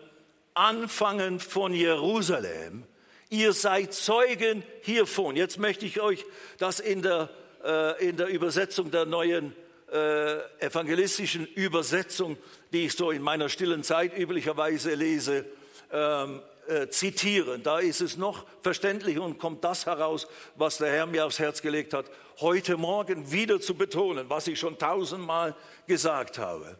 [0.54, 2.84] anfangen von Jerusalem.
[3.28, 5.36] Ihr seid Zeugen hiervon.
[5.36, 6.24] Jetzt möchte ich euch
[6.56, 7.28] das in der,
[7.62, 9.54] äh, in der Übersetzung der neuen
[9.92, 12.38] äh, evangelistischen Übersetzung,
[12.72, 15.44] die ich so in meiner stillen Zeit üblicherweise lese,
[15.92, 16.40] ähm,
[16.72, 17.62] äh, zitieren.
[17.62, 21.60] Da ist es noch verständlicher und kommt das heraus, was der Herr mir aufs Herz
[21.60, 22.06] gelegt hat,
[22.40, 25.54] heute Morgen wieder zu betonen, was ich schon tausendmal
[25.86, 26.78] gesagt habe.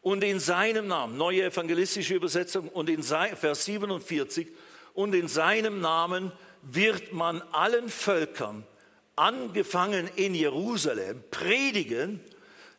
[0.00, 4.48] Und in seinem Namen, neue evangelistische Übersetzung, und in Vers 47,
[4.94, 6.32] und in seinem Namen
[6.62, 8.66] wird man allen Völkern,
[9.14, 12.20] angefangen in Jerusalem, predigen,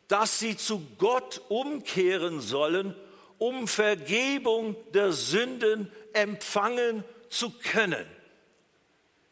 [0.08, 2.94] dass sie zu Gott umkehren sollen
[3.38, 8.06] um Vergebung der Sünden empfangen zu können.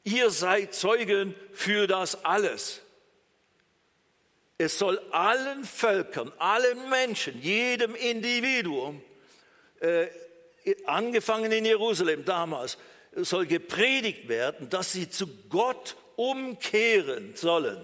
[0.05, 2.83] Ihr seid Zeugen für das alles.
[4.59, 9.03] Es soll allen Völkern, allen Menschen, jedem Individuum,
[9.81, 10.07] äh,
[10.87, 12.79] angefangen in Jerusalem damals,
[13.13, 17.79] soll gepredigt werden, dass sie zu Gott umkehren sollen,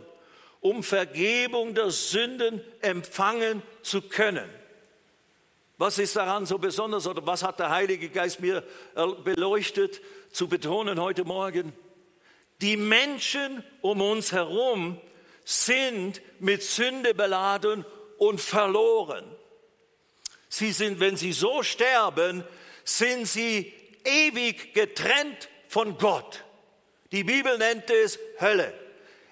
[0.61, 4.49] um Vergebung der Sünden empfangen zu können.
[5.83, 8.63] Was ist daran so besonders oder was hat der Heilige Geist mir
[9.25, 11.73] beleuchtet zu betonen heute Morgen?
[12.61, 15.01] Die Menschen um uns herum
[15.45, 17.85] sind mit Sünde beladen
[18.19, 19.25] und verloren.
[20.49, 22.45] Sie sind, wenn sie so sterben,
[22.85, 23.73] sind sie
[24.05, 26.45] ewig getrennt von Gott.
[27.11, 28.73] Die Bibel nennt es Hölle.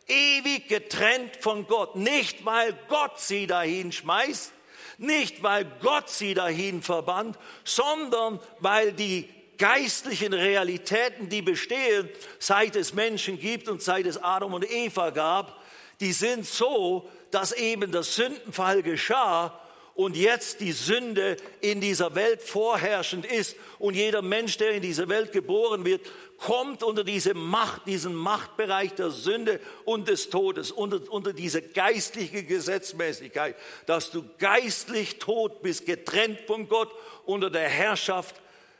[0.09, 1.95] Ewig getrennt von Gott.
[1.95, 4.53] Nicht, weil Gott sie dahin schmeißt,
[5.01, 12.09] nicht, weil Gott sie dahin verbannt, sondern weil die geistlichen Realitäten, die bestehen,
[12.39, 15.63] seit es Menschen gibt und seit es Adam und Eva gab,
[16.01, 19.61] die sind so, dass eben der Sündenfall geschah
[19.95, 25.09] und jetzt die Sünde in dieser Welt vorherrschend ist und jeder Mensch, der in diese
[25.09, 26.01] Welt geboren wird,
[26.39, 32.45] kommt unter diese Macht, diesen Machtbereich der Sünde und des Todes, unter, unter diese geistliche
[32.45, 36.91] Gesetzmäßigkeit, dass du geistlich tot bist, getrennt von Gott,
[37.27, 38.37] unter der Herrschaft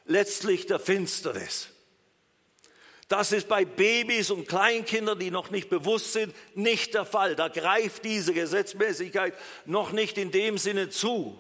[0.07, 1.70] letztlich der Finsternis.
[3.11, 7.35] Das ist bei Babys und Kleinkindern, die noch nicht bewusst sind, nicht der Fall.
[7.35, 9.35] Da greift diese Gesetzmäßigkeit
[9.67, 11.37] noch nicht in dem Sinne zu,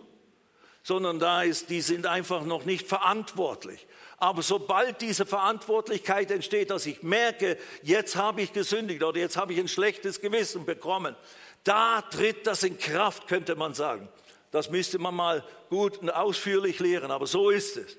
[0.82, 3.86] sondern da ist, die sind einfach noch nicht verantwortlich.
[4.16, 9.52] Aber sobald diese Verantwortlichkeit entsteht, dass ich merke, jetzt habe ich gesündigt oder jetzt habe
[9.52, 11.14] ich ein schlechtes Gewissen bekommen,
[11.62, 14.08] da tritt das in Kraft, könnte man sagen.
[14.50, 17.96] Das müsste man mal gut und ausführlich lehren, aber so ist es.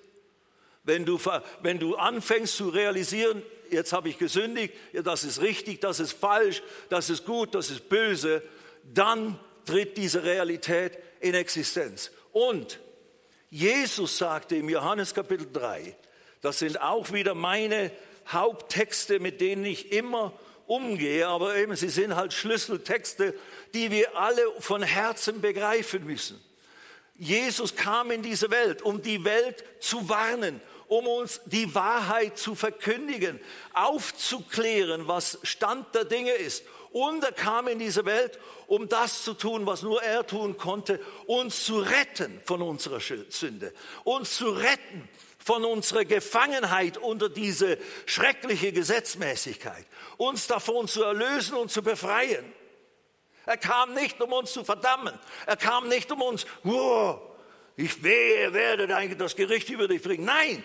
[0.84, 1.18] Wenn du,
[1.62, 6.14] wenn du anfängst zu realisieren, jetzt habe ich gesündigt, ja, das ist richtig, das ist
[6.14, 8.42] falsch, das ist gut, das ist böse,
[8.94, 12.12] dann tritt diese Realität in Existenz.
[12.32, 12.80] Und
[13.50, 15.96] Jesus sagte im Johannes Kapitel 3,
[16.42, 17.92] das sind auch wieder meine
[18.28, 20.34] Haupttexte, mit denen ich immer
[20.68, 23.34] umgehe, aber eben sie sind halt Schlüsseltexte,
[23.74, 26.42] die wir alle von Herzen begreifen müssen.
[27.16, 32.54] Jesus kam in diese Welt, um die Welt zu warnen, um uns die Wahrheit zu
[32.54, 33.40] verkündigen,
[33.74, 36.66] aufzuklären, was Stand der Dinge ist.
[36.92, 41.00] Und er kam in diese Welt, um das zu tun, was nur er tun konnte,
[41.28, 43.74] uns zu retten von unserer Sünde,
[44.04, 45.08] uns zu retten
[45.40, 49.86] von unserer Gefangenheit unter diese schreckliche Gesetzmäßigkeit,
[50.18, 52.44] uns davon zu erlösen und zu befreien.
[53.46, 55.18] Er kam nicht, um uns zu verdammen.
[55.46, 57.31] Er kam nicht, um uns, wow,
[57.82, 60.26] ich wehe, werde das Gericht über dich bringen.
[60.26, 60.64] Nein,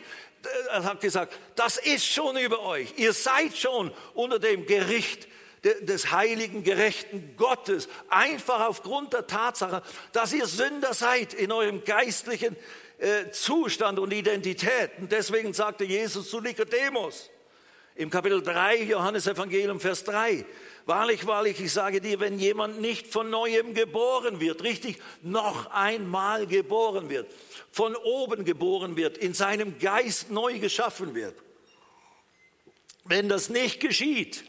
[0.71, 2.95] er hat gesagt, das ist schon über euch.
[2.97, 5.29] Ihr seid schon unter dem Gericht
[5.63, 7.89] des heiligen, gerechten Gottes.
[8.09, 12.57] Einfach aufgrund der Tatsache, dass ihr Sünder seid in eurem geistlichen
[12.99, 14.93] äh, Zustand und Identität.
[14.99, 17.31] Und deswegen sagte Jesus zu Nikodemus
[17.97, 20.45] im Kapitel 3, Johannes Evangelium, Vers 3,
[20.87, 26.47] Wahrlich, wahrlich, ich sage dir, wenn jemand nicht von neuem geboren wird, richtig, noch einmal
[26.47, 27.27] geboren wird,
[27.73, 31.35] von oben geboren wird, in seinem Geist neu geschaffen wird,
[33.05, 34.45] wenn das nicht geschieht,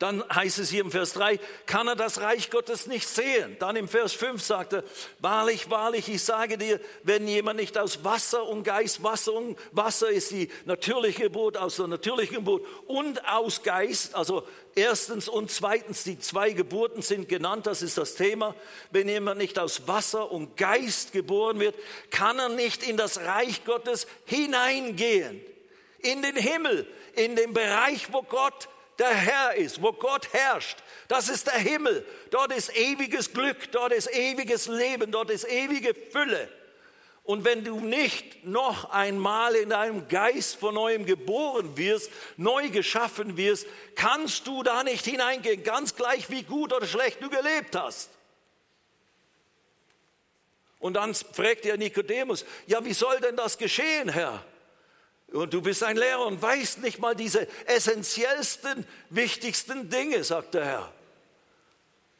[0.00, 3.56] dann heißt es hier im Vers 3, kann er das Reich Gottes nicht sehen.
[3.60, 4.84] Dann im Vers 5 sagt er,
[5.20, 10.10] wahrlich, wahrlich, ich sage dir, wenn jemand nicht aus Wasser und Geist, Wasser und Wasser
[10.10, 14.42] ist die natürliche Geburt, aus der natürlichen Geburt und aus Geist, also
[14.74, 18.56] erstens und zweitens, die zwei Geburten sind genannt, das ist das Thema.
[18.90, 21.76] Wenn jemand nicht aus Wasser und Geist geboren wird,
[22.10, 25.40] kann er nicht in das Reich Gottes hineingehen,
[26.00, 30.78] in den Himmel, in den Bereich, wo Gott der Herr ist, wo Gott herrscht.
[31.08, 32.06] Das ist der Himmel.
[32.30, 36.48] Dort ist ewiges Glück, dort ist ewiges Leben, dort ist ewige Fülle.
[37.24, 43.38] Und wenn du nicht noch einmal in deinem Geist von neuem geboren wirst, neu geschaffen
[43.38, 48.10] wirst, kannst du da nicht hineingehen, ganz gleich wie gut oder schlecht du gelebt hast.
[50.78, 54.44] Und dann fragt er Nikodemus, ja, wie soll denn das geschehen, Herr?
[55.34, 60.64] Und du bist ein Lehrer und weißt nicht mal diese essentiellsten, wichtigsten Dinge, sagt der
[60.64, 60.92] Herr.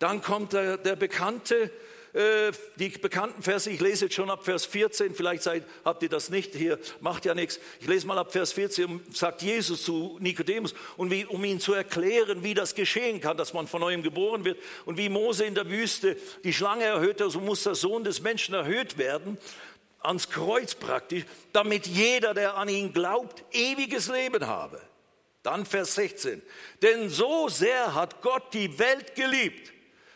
[0.01, 1.71] Dann kommt der, der bekannte,
[2.13, 6.09] äh, die bekannten Verse, ich lese jetzt schon ab Vers 14, vielleicht seid, habt ihr
[6.09, 7.61] das nicht hier, macht ja nichts.
[7.79, 11.73] Ich lese mal ab Vers 14, sagt Jesus zu Nikodemus, und wie, um ihn zu
[11.73, 14.59] erklären, wie das geschehen kann, dass man von neuem geboren wird.
[14.87, 18.55] Und wie Mose in der Wüste die Schlange erhöhte, so muss der Sohn des Menschen
[18.55, 19.39] erhöht werden
[20.05, 24.81] ans Kreuz praktisch, damit jeder, der an ihn glaubt, ewiges Leben habe.
[25.43, 26.43] Dann Vers 16.
[26.83, 29.73] Denn so sehr hat Gott die Welt geliebt,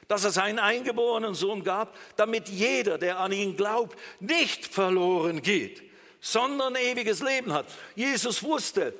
[0.08, 5.82] dass er seinen eingeborenen Sohn gab, damit jeder, der an ihn glaubt, nicht verloren geht,
[6.20, 7.66] sondern ewiges Leben hat.
[7.94, 8.94] Jesus wusste,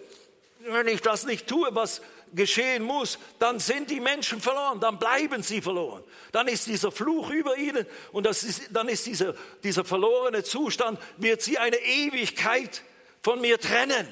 [0.61, 2.03] wenn ich das nicht tue, was
[2.35, 6.03] geschehen muss, dann sind die Menschen verloren, dann bleiben sie verloren.
[6.33, 10.99] Dann ist dieser Fluch über ihnen und das ist, dann ist dieser, dieser verlorene Zustand,
[11.17, 12.83] wird sie eine Ewigkeit
[13.23, 14.09] von mir trennen.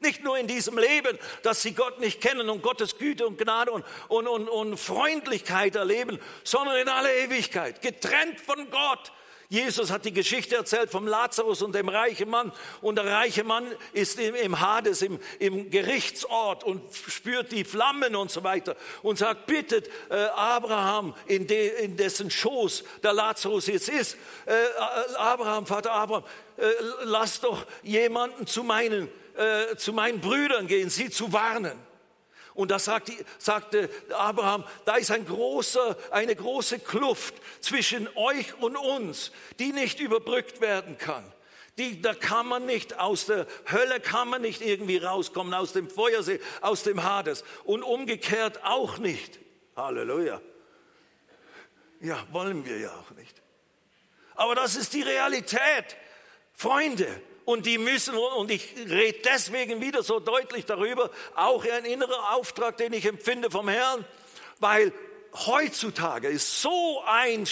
[0.00, 3.72] Nicht nur in diesem Leben, dass sie Gott nicht kennen und Gottes Güte und Gnade
[3.72, 9.12] und, und, und, und Freundlichkeit erleben, sondern in aller Ewigkeit, getrennt von Gott,
[9.50, 12.52] Jesus hat die Geschichte erzählt vom Lazarus und dem reichen Mann.
[12.82, 18.30] Und der reiche Mann ist im, Hades, im, im Gerichtsort und spürt die Flammen und
[18.30, 18.76] so weiter.
[19.02, 24.52] Und sagt, bittet äh, Abraham, in, de, in, dessen Schoß der Lazarus jetzt ist, äh,
[24.52, 26.24] äh Abraham, Vater Abraham,
[26.58, 26.64] äh,
[27.04, 31.87] lass doch jemanden zu meinen, äh, zu meinen Brüdern gehen, sie zu warnen.
[32.58, 38.76] Und da sagte, sagte Abraham, da ist ein großer, eine große Kluft zwischen euch und
[38.76, 39.30] uns,
[39.60, 41.22] die nicht überbrückt werden kann.
[41.78, 45.88] Die, da kann man nicht aus der Hölle kann man nicht irgendwie rauskommen, aus dem
[45.88, 49.38] Feuersee, aus dem Hades und umgekehrt auch nicht.
[49.76, 50.40] Halleluja.
[52.00, 53.40] Ja, wollen wir ja auch nicht.
[54.34, 55.96] Aber das ist die Realität.
[56.54, 57.06] Freunde,
[57.48, 62.76] und die müssen, und ich rede deswegen wieder so deutlich darüber, auch ein innerer Auftrag,
[62.76, 64.04] den ich empfinde vom Herrn,
[64.60, 64.92] weil
[65.32, 67.46] heutzutage ist so ein,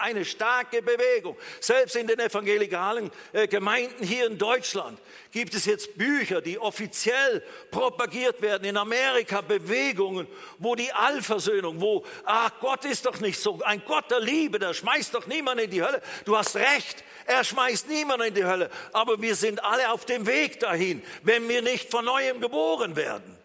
[0.00, 1.36] eine starke Bewegung.
[1.60, 4.98] Selbst in den evangelikalen äh, Gemeinden hier in Deutschland
[5.30, 8.64] gibt es jetzt Bücher, die offiziell propagiert werden.
[8.64, 10.26] In Amerika Bewegungen,
[10.58, 14.74] wo die Allversöhnung, wo, ach Gott ist doch nicht so, ein Gott der Liebe, der
[14.74, 16.02] schmeißt doch niemanden in die Hölle.
[16.24, 18.70] Du hast recht, er schmeißt niemanden in die Hölle.
[18.92, 23.39] Aber wir sind alle auf dem Weg dahin, wenn wir nicht von neuem geboren werden.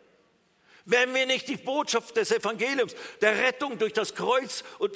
[0.86, 4.94] Wenn wir nicht die Botschaft des Evangeliums, der Rettung durch das Kreuz und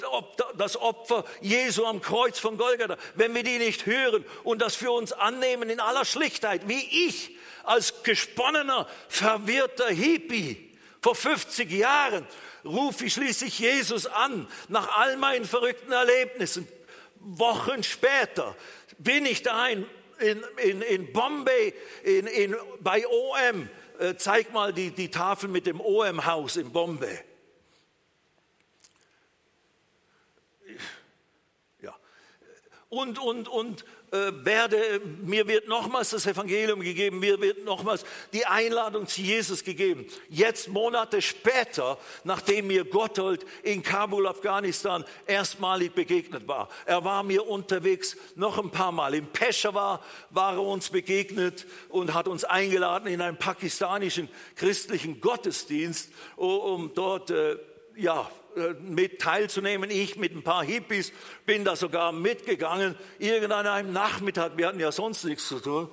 [0.56, 4.92] das Opfer Jesu am Kreuz von Golgatha, wenn wir die nicht hören und das für
[4.92, 10.70] uns annehmen in aller Schlichtheit, wie ich als gesponnener, verwirrter Hippie
[11.02, 12.26] vor 50 Jahren
[12.64, 16.68] rufe ich schließlich Jesus an, nach all meinen verrückten Erlebnissen.
[17.20, 18.54] Wochen später
[18.98, 19.86] bin ich da in,
[20.18, 23.68] in, in Bombay, in, in, bei OM,
[24.00, 27.18] äh, zeig mal die, die Tafel mit dem OM-Haus in Bombay.
[31.82, 31.94] Ja.
[32.88, 38.44] Und, und, und äh, werde, mir wird nochmals das Evangelium gegeben, mir wird nochmals die
[38.44, 40.06] Einladung zu Jesus gegeben.
[40.28, 46.68] Jetzt Monate später, nachdem mir Gotthold in Kabul, Afghanistan erstmalig begegnet war.
[46.86, 49.14] Er war mir unterwegs noch ein paar Mal.
[49.14, 56.10] In Peshawar war er uns begegnet und hat uns eingeladen in einen pakistanischen christlichen Gottesdienst,
[56.36, 57.56] um dort äh,
[57.96, 58.30] ja,
[58.80, 59.90] mit teilzunehmen.
[59.90, 61.12] Ich mit ein paar Hippies
[61.46, 62.96] bin da sogar mitgegangen.
[63.18, 65.88] Irgendwann einem Nachmittag, wir hatten ja sonst nichts zu tun,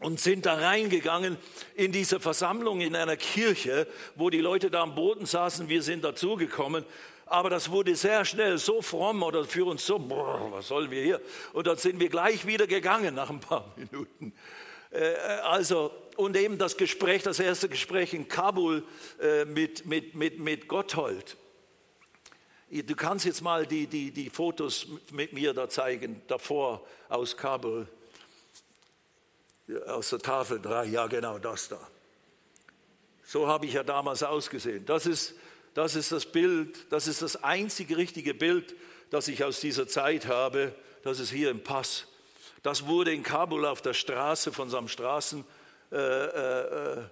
[0.00, 1.38] und sind da reingegangen
[1.74, 3.86] in diese Versammlung in einer Kirche,
[4.16, 5.68] wo die Leute da am Boden saßen.
[5.68, 6.84] Wir sind dazugekommen.
[7.26, 11.02] Aber das wurde sehr schnell so fromm oder für uns so, boah, was sollen wir
[11.02, 11.20] hier?
[11.54, 14.34] Und dann sind wir gleich wieder gegangen nach ein paar Minuten.
[14.92, 18.84] Äh, äh, also, und eben das Gespräch, das erste Gespräch in Kabul
[19.20, 21.36] äh, mit, mit, mit, mit Gotthold.
[22.70, 27.86] Du kannst jetzt mal die, die, die Fotos mit mir da zeigen, davor aus Kabul,
[29.86, 31.78] aus der Tafel 3, ja genau das da.
[33.24, 34.84] So habe ich ja damals ausgesehen.
[34.86, 35.34] Das ist,
[35.74, 38.74] das ist das Bild, das ist das einzige richtige Bild,
[39.10, 40.74] das ich aus dieser Zeit habe.
[41.02, 42.06] Das ist hier im Pass.
[42.62, 44.88] Das wurde in Kabul auf der Straße von so einem
[45.94, 47.02] Äh, äh,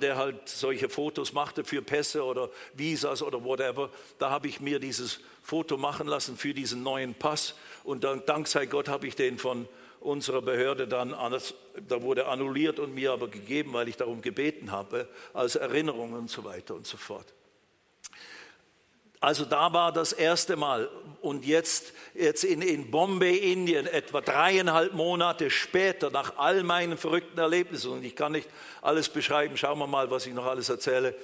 [0.00, 3.90] der halt solche Fotos machte für Pässe oder Visas oder whatever.
[4.18, 7.54] Da habe ich mir dieses Foto machen lassen für diesen neuen Pass
[7.84, 9.68] und dann, dank sei Gott, habe ich den von
[10.00, 11.14] unserer Behörde dann,
[11.86, 16.28] da wurde annulliert und mir aber gegeben, weil ich darum gebeten habe, als Erinnerung und
[16.28, 17.32] so weiter und so fort.
[19.22, 20.90] Also da war das erste Mal.
[21.20, 27.38] Und jetzt, jetzt in, in Bombay, Indien, etwa dreieinhalb Monate später, nach all meinen verrückten
[27.38, 28.48] Erlebnissen, und ich kann nicht
[28.82, 31.14] alles beschreiben, schauen wir mal, was ich noch alles erzähle,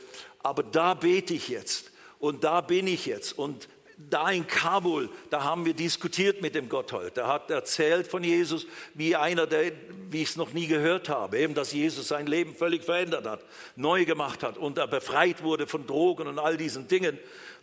[0.45, 1.91] aber da bete ich jetzt
[2.21, 3.37] und da bin ich jetzt.
[3.37, 3.69] Und
[3.99, 7.17] da in Kabul, da haben wir diskutiert mit dem Gotthold.
[7.17, 9.73] Der hat erzählt von Jesus, wie einer, der,
[10.09, 13.45] wie ich es noch nie gehört habe, eben, dass Jesus sein Leben völlig verändert hat,
[13.75, 17.19] neu gemacht hat und er befreit wurde von Drogen und all diesen Dingen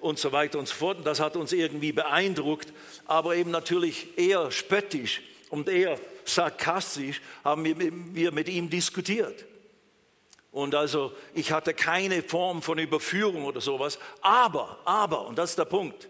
[0.05, 0.99] und so weiter und so fort.
[0.99, 2.71] Und das hat uns irgendwie beeindruckt,
[3.05, 9.45] aber eben natürlich eher spöttisch und eher sarkastisch haben wir mit ihm diskutiert.
[10.51, 13.97] Und also ich hatte keine Form von Überführung oder sowas.
[14.21, 16.07] Aber, aber, und das ist der Punkt,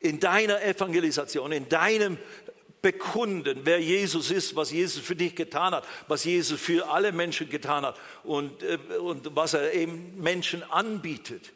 [0.00, 2.18] in deiner Evangelisation, in deinem
[2.82, 7.48] bekunden, wer Jesus ist, was Jesus für dich getan hat, was Jesus für alle Menschen
[7.48, 11.52] getan hat und, äh, und was er eben Menschen anbietet.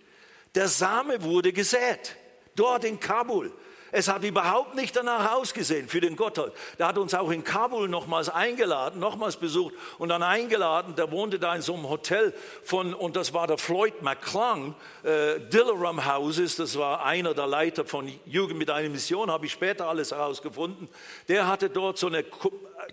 [0.55, 2.17] Der Same wurde gesät,
[2.55, 3.53] dort in Kabul.
[3.95, 6.55] Es hat überhaupt nicht danach ausgesehen für den Gotthold.
[6.79, 10.95] Der hat uns auch in Kabul nochmals eingeladen, nochmals besucht und dann eingeladen.
[10.95, 12.33] Der wohnte da in so einem Hotel
[12.65, 16.57] von, und das war der Floyd McClung, äh, Dillaram Houses.
[16.57, 20.89] Das war einer der Leiter von Jugend mit einer Mission, habe ich später alles herausgefunden.
[21.29, 22.25] Der hatte dort so eine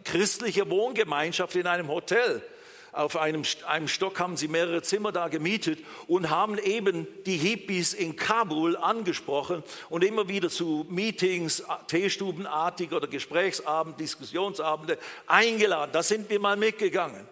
[0.04, 2.42] christliche Wohngemeinschaft in einem Hotel
[3.00, 7.94] auf einem, einem Stock haben sie mehrere Zimmer da gemietet und haben eben die Hippies
[7.94, 14.98] in Kabul angesprochen und immer wieder zu Meetings, Teestubenartig oder Gesprächsabend, Diskussionsabende
[15.28, 15.92] eingeladen.
[15.94, 17.26] Da sind wir mal mitgegangen.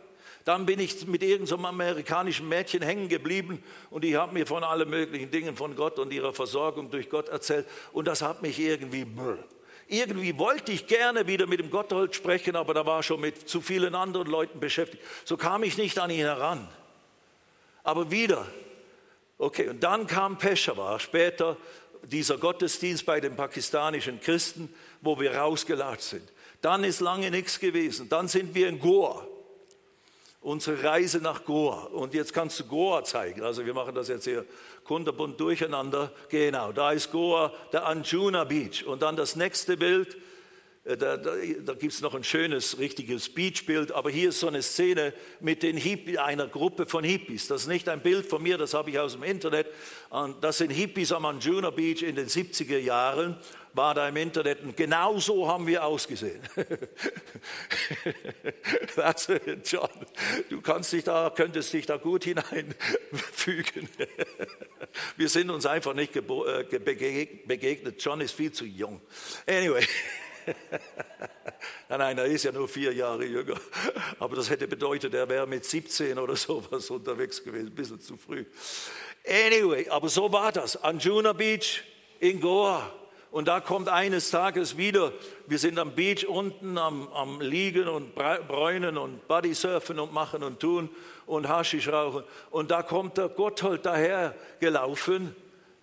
[0.45, 4.63] Dann bin ich mit irgendeinem so amerikanischen Mädchen hängen geblieben und die hat mir von
[4.63, 8.57] allen möglichen Dingen von Gott und ihrer Versorgung durch Gott erzählt und das hat mich
[8.57, 9.05] irgendwie
[9.87, 13.61] irgendwie wollte ich gerne wieder mit dem Gotthold sprechen, aber da war schon mit zu
[13.61, 15.03] vielen anderen Leuten beschäftigt.
[15.23, 16.67] So kam ich nicht an ihn heran.
[17.83, 18.45] Aber wieder,
[19.37, 21.57] okay, und dann kam Peshawar, später
[22.03, 26.33] dieser Gottesdienst bei den pakistanischen Christen, wo wir rausgelatscht sind.
[26.61, 28.09] Dann ist lange nichts gewesen.
[28.09, 29.25] Dann sind wir in Goa
[30.47, 31.87] unsere Reise nach Goa.
[31.87, 33.43] Und jetzt kannst du Goa zeigen.
[33.43, 34.45] Also wir machen das jetzt hier
[34.85, 36.13] kunterbunt durcheinander.
[36.29, 38.85] Genau, da ist Goa, der Anjuna Beach.
[38.85, 40.15] Und dann das nächste Bild,
[40.85, 41.31] äh, da, da,
[41.65, 45.63] da gibt es noch ein schönes, richtiges Beachbild, aber hier ist so eine Szene mit
[45.63, 47.47] den Hippies, einer Gruppe von Hippies.
[47.47, 49.67] Das ist nicht ein Bild von mir, das habe ich aus dem Internet.
[50.39, 53.35] Das sind Hippies am Anjuna Beach in den 70er Jahren
[53.77, 56.41] war da im Internet und genau so haben wir ausgesehen.
[59.63, 59.89] John.
[60.49, 63.87] Du kannst dich da, könntest dich da gut hineinfügen.
[65.17, 68.03] wir sind uns einfach nicht äh, begegnet.
[68.03, 69.01] John ist viel zu jung.
[69.47, 69.85] Anyway.
[71.89, 73.59] nein, nein, er ist ja nur vier Jahre jünger.
[74.19, 78.17] Aber das hätte bedeutet, er wäre mit 17 oder sowas unterwegs gewesen, ein bisschen zu
[78.17, 78.45] früh.
[79.27, 80.81] Anyway, aber so war das.
[80.81, 81.83] Anjuna Beach
[82.19, 83.06] in Goa.
[83.37, 85.11] Und da kommt eines Tages wieder,
[85.45, 90.59] wir sind am Beach unten am, am Liegen und Bräunen und Bodysurfen und machen und
[90.59, 90.89] tun
[91.27, 92.23] und Haschisch rauchen.
[92.49, 95.35] Und da kommt der Gotthold daher gelaufen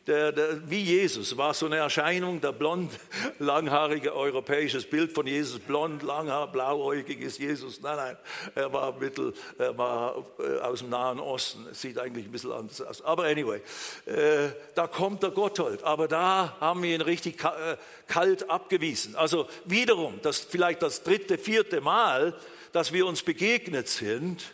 [0.06, 2.92] der, der, wie Jesus war so eine Erscheinung, der blond,
[3.38, 7.80] langhaarige europäisches Bild von Jesus, blond, langhaar, blauäugig ist Jesus.
[7.80, 8.16] Nein, nein,
[8.54, 12.80] er war mittel, er war äh, aus dem Nahen Osten, sieht eigentlich ein bisschen anders
[12.80, 13.02] aus.
[13.02, 13.60] Aber anyway,
[14.06, 17.76] äh, da kommt der Gotthold, aber da haben wir ihn richtig äh,
[18.06, 19.16] kalt abgewiesen.
[19.16, 22.34] Also wiederum, das vielleicht das dritte, vierte Mal,
[22.72, 24.52] dass wir uns begegnet sind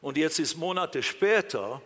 [0.00, 1.80] und jetzt ist Monate später,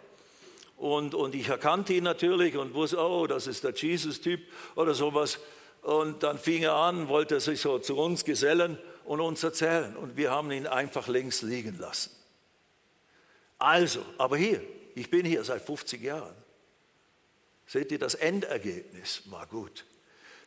[0.77, 4.41] und, und ich erkannte ihn natürlich und wusste, oh, das ist der Jesus-Typ
[4.75, 5.39] oder sowas.
[5.83, 9.97] Und dann fing er an, wollte sich so zu uns gesellen und uns erzählen.
[9.97, 12.11] Und wir haben ihn einfach links liegen lassen.
[13.59, 14.63] Also, aber hier,
[14.95, 16.35] ich bin hier seit 50 Jahren.
[17.67, 19.85] Seht ihr, das Endergebnis war gut.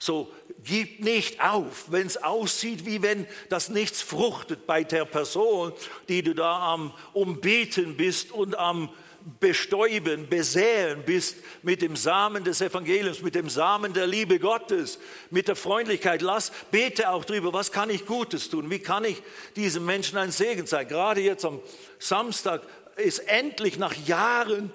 [0.01, 0.31] So,
[0.63, 5.73] gib nicht auf, wenn es aussieht, wie wenn das nichts fruchtet bei der Person,
[6.07, 8.89] die du da am Umbeten bist und am
[9.39, 14.99] bestäuben, besäen bist mit dem Samen des Evangeliums, mit dem Samen der Liebe Gottes,
[15.29, 16.21] mit der Freundlichkeit.
[16.21, 18.69] Lass, bete auch drüber, was kann ich Gutes tun?
[18.69, 19.21] Wie kann ich
[19.55, 20.87] diesem Menschen ein Segen sein?
[20.87, 21.59] Gerade jetzt am
[21.99, 22.61] Samstag
[22.95, 24.71] ist endlich nach Jahren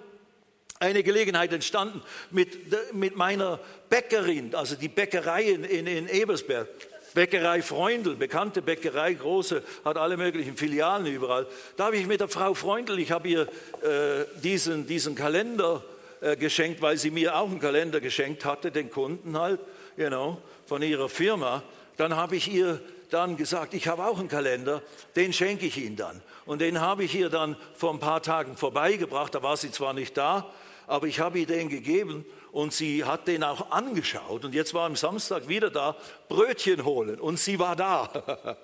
[0.80, 6.68] eine Gelegenheit entstanden mit, mit meiner Bäckerin, also die Bäckerei in, in, in Ebersberg.
[7.14, 11.46] Bäckerei Freundl, bekannte Bäckerei, große, hat alle möglichen Filialen überall.
[11.76, 15.82] Da habe ich mit der Frau Freundl, ich habe ihr äh, diesen, diesen Kalender
[16.20, 19.60] äh, geschenkt, weil sie mir auch einen Kalender geschenkt hatte, den Kunden halt,
[19.96, 21.62] you know, von ihrer Firma.
[21.96, 24.82] Dann habe ich ihr dann gesagt, ich habe auch einen Kalender,
[25.14, 26.20] den schenke ich Ihnen dann.
[26.46, 29.92] Und den habe ich ihr dann vor ein paar Tagen vorbeigebracht, da war sie zwar
[29.92, 30.50] nicht da,
[30.88, 32.24] aber ich habe ihr den gegeben
[32.54, 35.96] und sie hat den auch angeschaut und jetzt war am Samstag wieder da,
[36.28, 38.08] Brötchen holen und sie war da.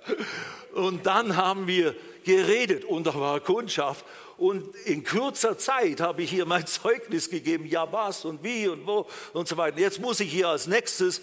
[0.73, 4.05] Und dann haben wir geredet und da war Kundschaft
[4.37, 8.87] und in kurzer Zeit habe ich ihr mein Zeugnis gegeben, ja was und wie und
[8.87, 9.81] wo und so weiter.
[9.81, 11.21] Jetzt muss ich hier als nächstes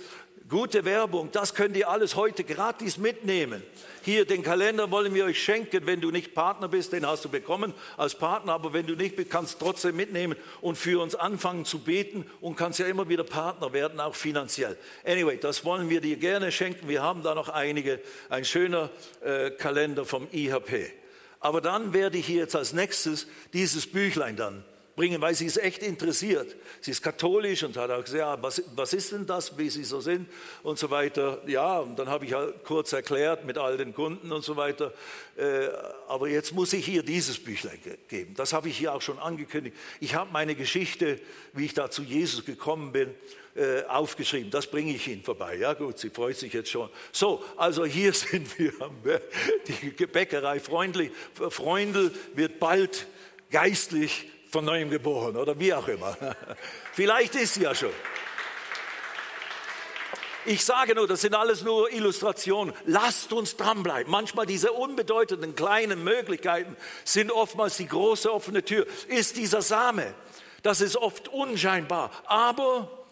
[0.49, 3.61] Gute Werbung, das könnt ihr alles heute gratis mitnehmen.
[4.03, 5.85] Hier, den Kalender wollen wir euch schenken.
[5.85, 9.17] Wenn du nicht Partner bist, den hast du bekommen als Partner, aber wenn du nicht
[9.17, 13.09] bist, kannst du trotzdem mitnehmen und für uns anfangen zu beten und kannst ja immer
[13.09, 14.77] wieder Partner werden, auch finanziell.
[15.05, 16.87] Anyway, das wollen wir dir gerne schenken.
[16.87, 18.89] Wir haben da noch einige, ein schöner
[19.25, 20.93] äh, Kalender vom IHP.
[21.41, 24.63] Aber dann werde ich hier jetzt als nächstes dieses Büchlein dann
[24.97, 26.55] bringen, weil sie ist echt interessiert.
[26.81, 29.83] Sie ist katholisch und hat auch gesagt, ja, was, was ist denn das, wie sie
[29.83, 30.27] so sind
[30.63, 31.39] und so weiter.
[31.45, 34.91] Ja, und dann habe ich halt kurz erklärt mit all den Kunden und so weiter.
[35.37, 35.67] Äh,
[36.07, 37.77] aber jetzt muss ich ihr dieses Büchlein
[38.07, 38.33] geben.
[38.35, 39.77] Das habe ich hier auch schon angekündigt.
[39.99, 41.19] Ich habe meine Geschichte,
[41.53, 43.13] wie ich da zu Jesus gekommen bin,
[43.55, 44.49] äh, aufgeschrieben.
[44.49, 45.57] Das bringe ich Ihnen vorbei.
[45.57, 46.89] Ja gut, sie freut sich jetzt schon.
[47.11, 48.73] So, also hier sind wir.
[49.67, 50.59] Die Bäckerei.
[50.59, 51.11] Freundl
[52.33, 53.05] wird bald
[53.51, 56.15] geistlich von neuem geboren oder wie auch immer.
[56.93, 57.91] Vielleicht ist sie ja schon.
[60.45, 62.73] Ich sage nur, das sind alles nur Illustrationen.
[62.85, 64.09] Lasst uns dranbleiben.
[64.09, 68.87] Manchmal diese unbedeutenden kleinen Möglichkeiten sind oftmals die große offene Tür.
[69.09, 70.13] Ist dieser Same.
[70.63, 72.11] Das ist oft unscheinbar.
[72.25, 73.05] Aber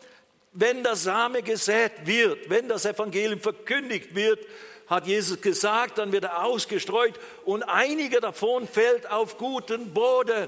[0.53, 4.39] wenn der Same gesät wird, wenn das Evangelium verkündigt wird,
[4.87, 10.47] hat Jesus gesagt, dann wird er ausgestreut und einiger davon fällt auf guten Boden.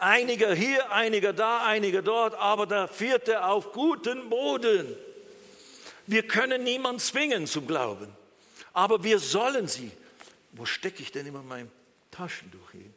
[0.00, 4.86] Einiger hier, einiger da, einiger dort, aber der vierte auf guten Boden.
[6.06, 8.08] Wir können niemanden zwingen zum Glauben,
[8.72, 9.90] aber wir sollen sie.
[10.52, 11.70] Wo stecke ich denn immer mein
[12.10, 12.94] Taschentuch hin?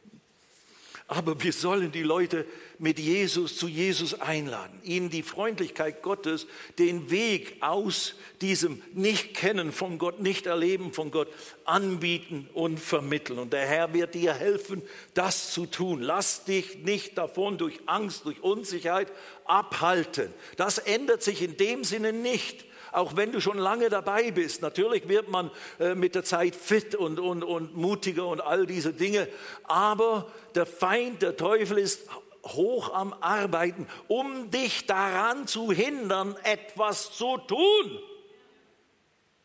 [1.08, 2.46] Aber wir sollen die Leute
[2.82, 6.48] mit Jesus zu Jesus einladen, ihnen die Freundlichkeit Gottes,
[6.80, 11.28] den Weg aus diesem Nicht-Kennen von Gott, Nicht-Erleben von Gott
[11.64, 13.38] anbieten und vermitteln.
[13.38, 14.82] Und der Herr wird dir helfen,
[15.14, 16.02] das zu tun.
[16.02, 19.12] Lass dich nicht davon durch Angst, durch Unsicherheit
[19.44, 20.34] abhalten.
[20.56, 24.60] Das ändert sich in dem Sinne nicht auch wenn du schon lange dabei bist.
[24.60, 28.92] Natürlich wird man äh, mit der Zeit fit und, und, und mutiger und all diese
[28.92, 29.28] Dinge.
[29.64, 32.06] Aber der Feind, der Teufel ist
[32.44, 38.02] hoch am Arbeiten, um dich daran zu hindern, etwas zu tun.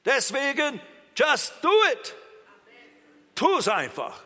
[0.06, 0.80] Deswegen,
[1.16, 2.16] just do it.
[3.36, 4.24] Tu es einfach.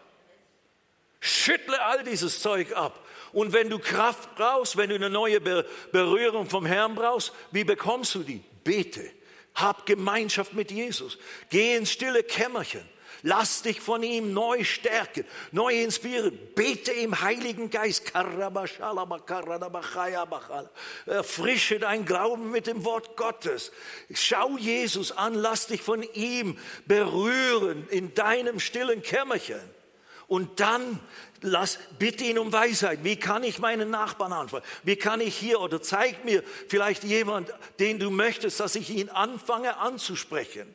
[1.19, 3.05] Schüttle all dieses Zeug ab.
[3.33, 8.15] Und wenn du Kraft brauchst, wenn du eine neue Berührung vom Herrn brauchst, wie bekommst
[8.15, 8.43] du die?
[8.63, 9.09] Bete.
[9.55, 11.17] Hab Gemeinschaft mit Jesus.
[11.49, 12.87] Geh ins stille Kämmerchen.
[13.23, 16.37] Lass dich von ihm neu stärken, neu inspirieren.
[16.55, 18.11] Bete im Heiligen Geist.
[21.05, 23.71] Erfrische dein Glauben mit dem Wort Gottes.
[24.13, 29.61] Schau Jesus an, lass dich von ihm berühren in deinem stillen Kämmerchen.
[30.27, 30.99] Und dann
[31.41, 33.03] lass, bitte ihn um Weisheit.
[33.03, 34.65] Wie kann ich meinen Nachbarn ansprechen?
[34.83, 39.09] Wie kann ich hier oder zeig mir vielleicht jemand, den du möchtest, dass ich ihn
[39.09, 40.73] anfange anzusprechen.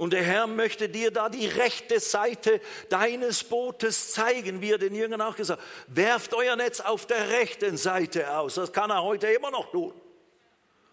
[0.00, 4.94] Und der Herr möchte dir da die rechte Seite deines Bootes zeigen, wie er den
[4.94, 5.68] Jüngern auch gesagt hat.
[5.88, 8.54] Werft euer Netz auf der rechten Seite aus.
[8.54, 9.92] Das kann er heute immer noch tun.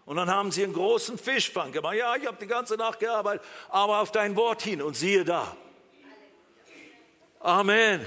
[0.04, 1.94] Und dann haben sie einen großen Fischfang gemacht.
[1.94, 4.82] Ja, ich habe die ganze Nacht gearbeitet, aber auf dein Wort hin.
[4.82, 5.56] Und siehe da.
[7.40, 8.04] Amen.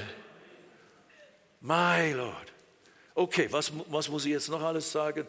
[1.61, 2.53] My Lord.
[3.15, 5.27] Okay, was, was muss ich jetzt noch alles sagen?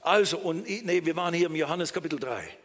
[0.00, 2.59] Also, und nee, wir waren hier im Johannes Kapitel 3.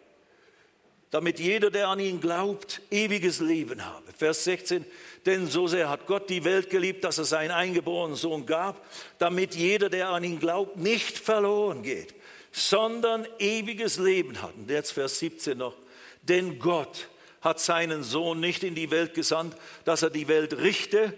[1.11, 4.11] Damit jeder, der an ihn glaubt, ewiges Leben habe.
[4.17, 4.85] Vers 16,
[5.25, 8.85] denn so sehr hat Gott die Welt geliebt, dass er seinen eingeborenen Sohn gab,
[9.17, 12.13] damit jeder, der an ihn glaubt, nicht verloren geht,
[12.51, 14.55] sondern ewiges Leben hat.
[14.55, 15.75] Und jetzt Vers 17 noch.
[16.23, 17.07] Denn Gott
[17.41, 21.13] hat seinen Sohn nicht in die Welt gesandt, dass er die Welt richte,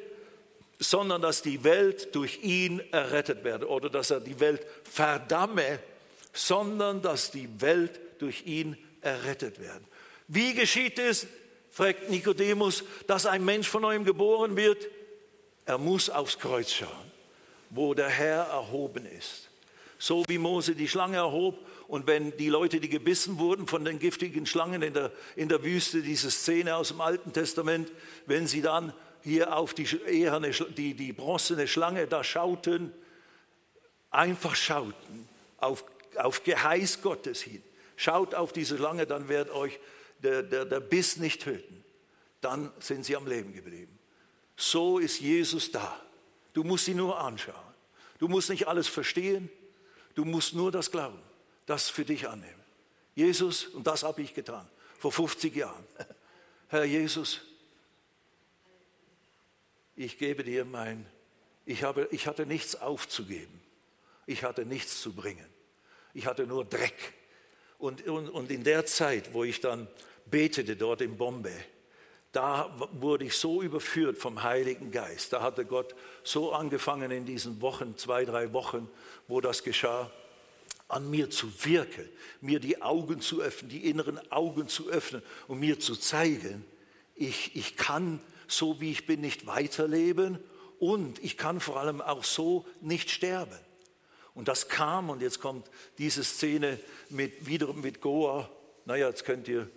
[0.79, 5.79] sondern dass die Welt durch ihn errettet werde oder dass er die Welt verdamme,
[6.33, 8.86] sondern dass die Welt durch ihn errettet
[9.59, 9.85] werde.
[10.27, 11.27] Wie geschieht es,
[11.69, 14.87] fragt Nikodemus, dass ein Mensch von neuem geboren wird?
[15.65, 17.11] Er muss aufs Kreuz schauen,
[17.69, 19.49] wo der Herr erhoben ist.
[19.99, 23.99] So wie Mose die Schlange erhob und wenn die Leute, die gebissen wurden von den
[23.99, 27.91] giftigen Schlangen in der, in der Wüste, diese Szene aus dem Alten Testament,
[28.25, 28.93] wenn sie dann
[29.23, 32.91] hier auf die, eherne, die, die bronzene Schlange da schauten,
[34.11, 35.27] einfach schauten,
[35.57, 35.83] auf,
[36.15, 37.63] auf Geheiß Gottes hin.
[37.97, 39.79] Schaut auf diese Schlange, dann wird euch
[40.19, 41.83] der, der, der Biss nicht töten.
[42.39, 43.97] Dann sind sie am Leben geblieben.
[44.55, 45.99] So ist Jesus da.
[46.53, 47.55] Du musst sie nur anschauen.
[48.19, 49.49] Du musst nicht alles verstehen.
[50.15, 51.19] Du musst nur das glauben,
[51.65, 52.63] das für dich annehmen.
[53.15, 54.67] Jesus, und das habe ich getan,
[54.97, 55.85] vor 50 Jahren.
[56.69, 57.41] Herr Jesus,
[59.95, 61.05] ich gebe dir mein,
[61.65, 63.61] ich, habe, ich hatte nichts aufzugeben.
[64.27, 65.47] Ich hatte nichts zu bringen.
[66.13, 67.13] Ich hatte nur Dreck.
[67.77, 69.87] Und, und, und in der Zeit, wo ich dann
[70.25, 71.55] betete dort in Bombay,
[72.31, 75.33] da wurde ich so überführt vom Heiligen Geist.
[75.33, 78.89] Da hatte Gott so angefangen in diesen Wochen, zwei, drei Wochen,
[79.27, 80.11] wo das geschah,
[80.87, 82.07] an mir zu wirken,
[82.41, 86.65] mir die Augen zu öffnen, die inneren Augen zu öffnen und mir zu zeigen,
[87.15, 90.39] ich, ich kann so wie ich bin nicht weiterleben
[90.79, 93.57] und ich kann vor allem auch so nicht sterben.
[94.37, 95.67] Und das kam und jetzt kommt
[95.97, 96.79] diese Szene
[97.09, 98.47] mit, wiederum mit Goa.
[98.85, 99.67] Naja, jetzt könnt ihr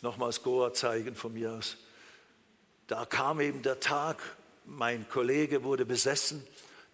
[0.00, 1.76] nochmals Goa zeigen von mir aus.
[2.86, 4.16] Da kam eben der Tag,
[4.64, 6.42] mein Kollege wurde besessen,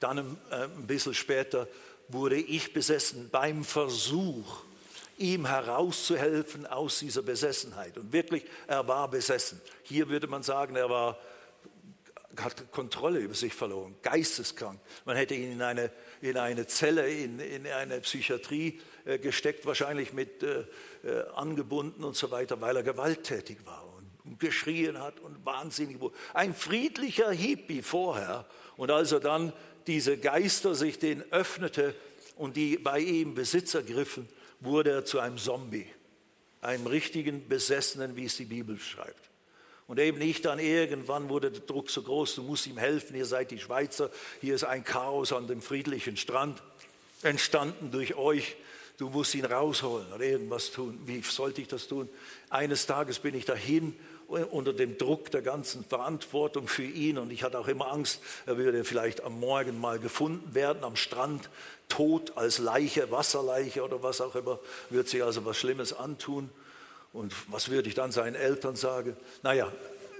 [0.00, 1.68] dann äh, ein bisschen später
[2.08, 4.64] wurde ich besessen beim Versuch,
[5.16, 7.98] ihm herauszuhelfen aus dieser Besessenheit.
[7.98, 9.60] Und wirklich, er war besessen.
[9.84, 11.16] Hier würde man sagen, er war
[12.36, 14.80] hat Kontrolle über sich verloren, geisteskrank.
[15.04, 20.12] Man hätte ihn in eine, in eine Zelle, in, in eine Psychiatrie äh, gesteckt, wahrscheinlich
[20.12, 20.64] mit äh,
[21.04, 23.84] äh, angebunden und so weiter, weil er gewalttätig war
[24.24, 26.14] und, geschrien hat und wahnsinnig wurde.
[26.32, 28.46] Ein friedlicher Hippie vorher.
[28.76, 29.52] Und als er dann
[29.86, 31.94] diese Geister sich den öffnete
[32.36, 34.28] und die bei ihm Besitz ergriffen,
[34.60, 35.86] wurde er zu einem Zombie.
[36.60, 39.31] einem richtigen Besessenen, wie es die Bibel schreibt.
[39.86, 43.26] Und eben nicht dann irgendwann wurde der Druck so groß, du musst ihm helfen, ihr
[43.26, 44.10] seid die Schweizer,
[44.40, 46.62] hier ist ein Chaos an dem friedlichen Strand,
[47.22, 48.56] entstanden durch euch,
[48.98, 51.00] du musst ihn rausholen oder irgendwas tun.
[51.04, 52.08] Wie sollte ich das tun?
[52.50, 53.96] Eines Tages bin ich dahin
[54.50, 58.56] unter dem Druck der ganzen Verantwortung für ihn und ich hatte auch immer Angst, er
[58.56, 61.50] würde vielleicht am Morgen mal gefunden werden, am Strand,
[61.88, 64.58] tot als Leiche, Wasserleiche oder was auch immer,
[64.88, 66.48] wird sich also was Schlimmes antun.
[67.12, 69.16] Und was würde ich dann seinen Eltern sagen?
[69.42, 69.70] Naja,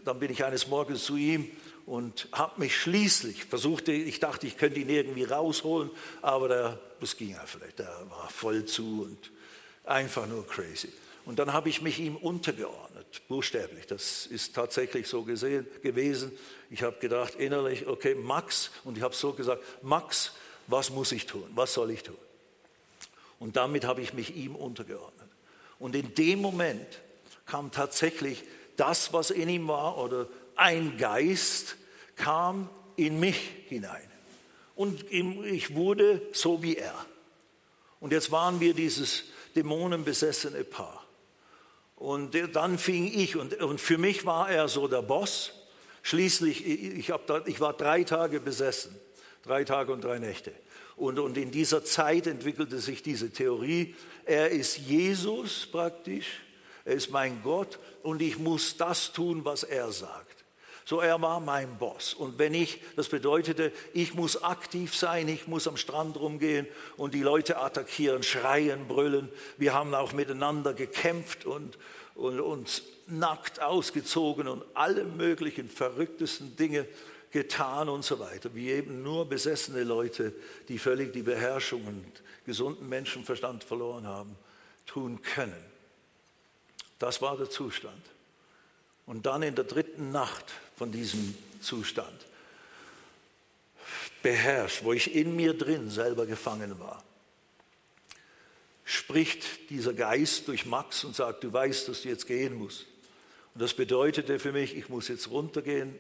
[0.05, 1.51] dann bin ich eines Morgens zu ihm
[1.87, 5.91] und habe mich schließlich versucht, ich dachte, ich könnte ihn irgendwie rausholen,
[6.21, 7.79] aber der, das ging einfach nicht.
[7.79, 9.31] Der war voll zu und
[9.85, 10.93] einfach nur crazy.
[11.25, 13.87] Und dann habe ich mich ihm untergeordnet, buchstäblich.
[13.87, 16.33] Das ist tatsächlich so gesehen, gewesen.
[16.69, 20.33] Ich habe gedacht innerlich, okay, Max, und ich habe so gesagt, Max,
[20.67, 21.49] was muss ich tun?
[21.55, 22.17] Was soll ich tun?
[23.39, 25.29] Und damit habe ich mich ihm untergeordnet.
[25.83, 26.87] Und in dem Moment
[27.45, 28.45] kam tatsächlich
[28.77, 31.75] das, was in ihm war, oder ein Geist
[32.15, 34.09] kam in mich hinein.
[34.77, 36.95] Und ich wurde so wie er.
[37.99, 39.25] Und jetzt waren wir dieses
[39.57, 41.05] dämonenbesessene Paar.
[41.97, 45.51] Und dann fing ich, und, für mich war er so der Boss.
[46.03, 48.97] Schließlich, ich, da, ich war drei Tage besessen,
[49.43, 50.53] drei Tage und drei Nächte.
[51.03, 56.27] Und, und in dieser Zeit entwickelte sich diese Theorie, er ist Jesus praktisch,
[56.85, 60.45] er ist mein Gott und ich muss das tun, was er sagt.
[60.85, 62.15] So, er war mein Boss.
[62.15, 67.15] Und wenn ich, das bedeutete, ich muss aktiv sein, ich muss am Strand rumgehen und
[67.15, 69.29] die Leute attackieren, schreien, brüllen.
[69.59, 71.79] Wir haben auch miteinander gekämpft und,
[72.15, 76.87] und uns nackt ausgezogen und alle möglichen verrücktesten Dinge
[77.33, 80.35] getan und so weiter, wie eben nur besessene Leute,
[80.69, 84.37] die völlig die Beherrschung und gesunden Menschenverstand verloren haben,
[84.87, 85.65] tun können.
[86.99, 88.03] Das war der Zustand.
[89.07, 92.27] Und dann in der dritten Nacht von diesem Zustand,
[94.23, 97.03] beherrscht, wo ich in mir drin selber gefangen war,
[98.85, 102.87] spricht dieser Geist durch Max und sagt, du weißt, dass du jetzt gehen musst.
[103.55, 105.99] Und das bedeutete für mich, ich muss jetzt runtergehen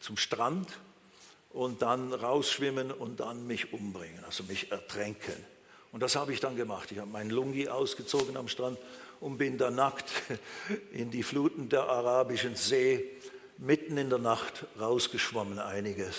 [0.00, 0.68] zum Strand
[1.50, 5.34] und dann rausschwimmen und dann mich umbringen, also mich ertränken.
[5.90, 6.92] Und das habe ich dann gemacht.
[6.92, 8.78] Ich habe meinen Lungi ausgezogen am Strand
[9.20, 10.10] und bin da nackt
[10.92, 13.10] in die Fluten der arabischen See
[13.56, 16.16] mitten in der Nacht rausgeschwommen, einiges,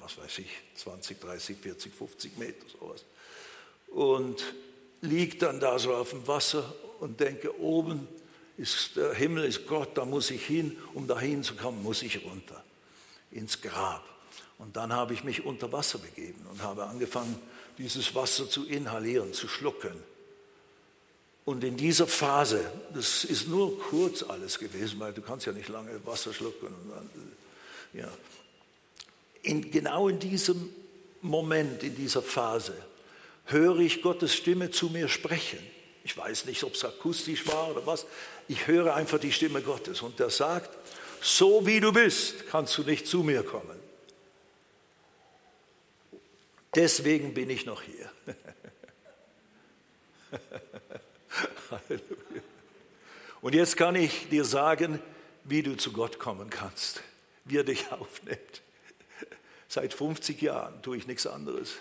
[0.00, 3.04] was weiß ich, 20, 30, 40, 50 Meter sowas.
[3.86, 4.42] Und
[5.00, 8.08] liege dann da so auf dem Wasser und denke, oben
[8.56, 12.64] ist der Himmel, ist Gott, da muss ich hin, um da hinzukommen, muss ich runter
[13.32, 14.04] ins Grab.
[14.58, 17.36] Und dann habe ich mich unter Wasser begeben und habe angefangen,
[17.78, 19.94] dieses Wasser zu inhalieren, zu schlucken.
[21.44, 25.68] Und in dieser Phase, das ist nur kurz alles gewesen, weil du kannst ja nicht
[25.68, 26.68] lange Wasser schlucken.
[27.92, 28.08] ja.
[29.42, 30.72] In, genau in diesem
[31.20, 32.76] Moment, in dieser Phase,
[33.46, 35.58] höre ich Gottes Stimme zu mir sprechen.
[36.04, 38.06] Ich weiß nicht, ob es akustisch war oder was.
[38.46, 40.70] Ich höre einfach die Stimme Gottes und der sagt,
[41.22, 43.78] so wie du bist, kannst du nicht zu mir kommen.
[46.74, 48.10] Deswegen bin ich noch hier.
[51.70, 52.42] Halleluja.
[53.40, 55.00] Und jetzt kann ich dir sagen,
[55.44, 57.02] wie du zu Gott kommen kannst,
[57.44, 58.62] wie er dich aufnimmt.
[59.68, 61.74] Seit 50 Jahren tue ich nichts anderes.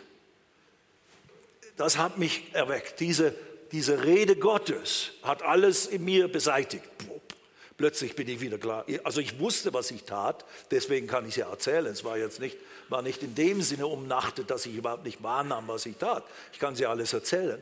[1.78, 3.00] Das hat mich erweckt.
[3.00, 3.36] Diese,
[3.72, 6.86] diese Rede Gottes hat alles in mir beseitigt.
[7.82, 8.86] Plötzlich bin ich wieder klar.
[9.04, 11.88] Also ich wusste, was ich tat, deswegen kann ich es ja erzählen.
[11.88, 12.56] Es war jetzt nicht,
[12.90, 16.24] war nicht in dem Sinne umnachtet, dass ich überhaupt nicht wahrnahm, was ich tat.
[16.54, 17.58] Ich kann ja alles erzählen.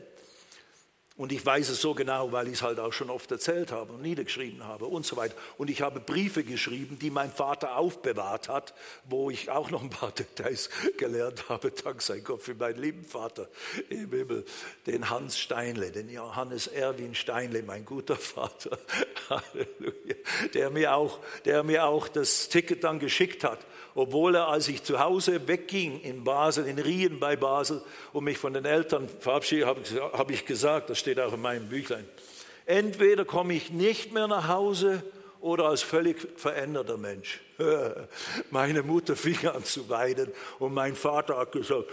[1.16, 3.92] Und ich weiß es so genau, weil ich es halt auch schon oft erzählt habe
[3.92, 5.34] und niedergeschrieben habe und so weiter.
[5.58, 8.72] Und ich habe Briefe geschrieben, die mein Vater aufbewahrt hat,
[9.04, 11.72] wo ich auch noch ein paar Details gelernt habe.
[11.72, 13.48] Dank sei Gott für meinen lieben Vater
[13.90, 14.44] im Himmel,
[14.86, 18.78] den Hans Steinle, den Johannes Erwin Steinle, mein guter Vater.
[19.28, 20.14] Halleluja.
[20.54, 23.58] Der mir auch, der mir auch das Ticket dann geschickt hat
[23.94, 27.82] obwohl er, als ich zu Hause wegging in Basel, in Rien bei Basel,
[28.12, 29.66] und mich von den Eltern verabschiedet,
[30.12, 32.04] habe ich gesagt, das steht auch in meinem Büchlein,
[32.66, 35.02] entweder komme ich nicht mehr nach Hause
[35.40, 37.40] oder als völlig veränderter Mensch.
[38.50, 40.28] Meine Mutter fing an zu weinen
[40.58, 41.86] und mein Vater hat gesagt,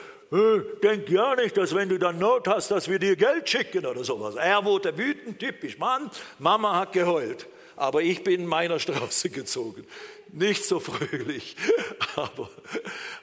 [0.83, 4.03] denk ja nicht, dass wenn du dann Not hast, dass wir dir Geld schicken oder
[4.03, 4.35] sowas.
[4.35, 7.47] Er wurde wütend, typisch Mann, Mama hat geheult
[7.77, 9.85] aber ich bin meiner Straße gezogen.
[10.33, 11.55] Nicht so fröhlich,
[12.17, 12.49] aber,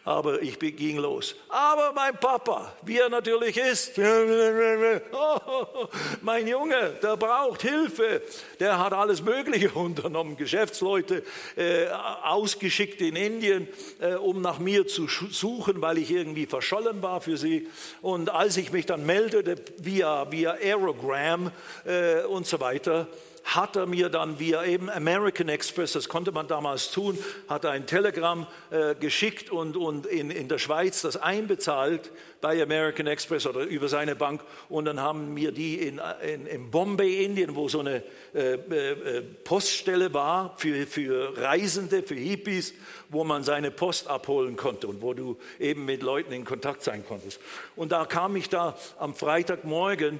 [0.04, 1.34] aber ich ging los.
[1.50, 3.98] Aber mein Papa, wie er natürlich ist,
[6.22, 8.22] mein Junge, der braucht Hilfe.
[8.58, 11.22] Der hat alles Mögliche unternommen, Geschäftsleute
[11.56, 11.88] äh,
[12.22, 13.68] ausgeschickt in Indien,
[14.00, 17.68] äh, um nach mir zu suchen, weil ich irgendwie verschollen war für sie.
[18.00, 21.50] Und als ich mich dann meldete via, via Aerogram
[21.84, 23.08] äh, und so weiter,
[23.44, 27.72] hat er mir dann via eben American Express, das konnte man damals tun, hat er
[27.72, 33.46] ein Telegramm äh, geschickt und, und in, in der Schweiz das einbezahlt bei American Express
[33.46, 34.42] oder über seine Bank.
[34.68, 38.02] Und dann haben mir die in, in, in Bombay, Indien, wo so eine
[38.34, 42.74] äh, äh, Poststelle war für, für Reisende, für Hippies,
[43.10, 47.04] wo man seine Post abholen konnte und wo du eben mit Leuten in Kontakt sein
[47.06, 47.40] konntest.
[47.76, 50.18] Und da kam ich da am Freitagmorgen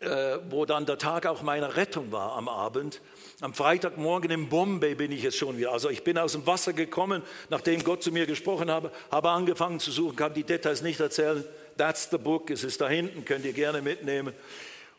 [0.00, 3.00] äh, wo dann der Tag auch meiner Rettung war am Abend.
[3.40, 5.72] Am Freitagmorgen in Bombay bin ich jetzt schon wieder.
[5.72, 9.80] Also ich bin aus dem Wasser gekommen, nachdem Gott zu mir gesprochen habe, habe angefangen
[9.80, 11.44] zu suchen, kann die Details nicht erzählen.
[11.78, 14.34] That's the book, es ist da hinten, könnt ihr gerne mitnehmen.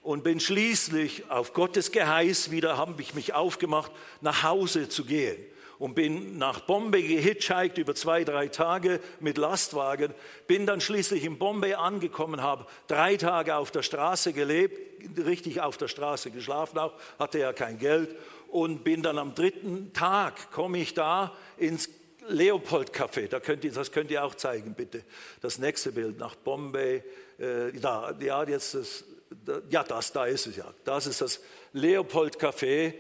[0.02, 3.92] Und bin schließlich auf Gottes Geheiß wieder, habe ich mich aufgemacht,
[4.22, 5.38] nach Hause zu gehen
[5.80, 10.14] und bin nach Bombay gehitchhiked über zwei, drei Tage mit Lastwagen,
[10.48, 14.80] bin dann schließlich in Bombay angekommen, habe drei Tage auf der Straße gelebt,
[15.26, 18.16] richtig auf der Straße geschlafen auch, hatte ja kein Geld
[18.50, 21.90] und bin dann am dritten Tag, komme ich da ins
[22.30, 25.04] Leopold Café, da könnt ihr, das könnt ihr auch zeigen, bitte.
[25.42, 27.04] Das nächste Bild nach Bombay,
[27.38, 29.06] äh, da, ja, jetzt das,
[29.46, 30.74] da, ja, das, da ist es ja.
[30.84, 31.40] Das ist das
[31.74, 32.94] Leopold Café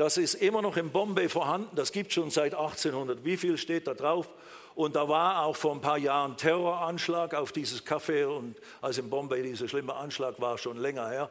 [0.00, 1.76] das ist immer noch in Bombay vorhanden.
[1.76, 3.22] Das gibt schon seit 1800.
[3.22, 4.28] Wie viel steht da drauf?
[4.74, 8.24] Und da war auch vor ein paar Jahren Terroranschlag auf dieses Café.
[8.24, 11.30] Und als in Bombay dieser schlimme Anschlag war, schon länger her.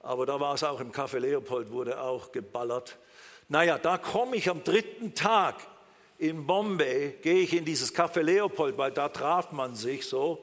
[0.00, 2.96] Aber da war es auch im Café Leopold, wurde auch geballert.
[3.50, 5.56] Naja, da komme ich am dritten Tag
[6.16, 10.42] in Bombay, gehe ich in dieses Café Leopold, weil da traf man sich so.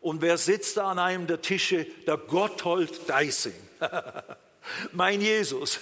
[0.00, 1.86] Und wer sitzt da an einem der Tische?
[2.08, 3.54] Der Gotthold Deising.
[4.92, 5.80] mein Jesus.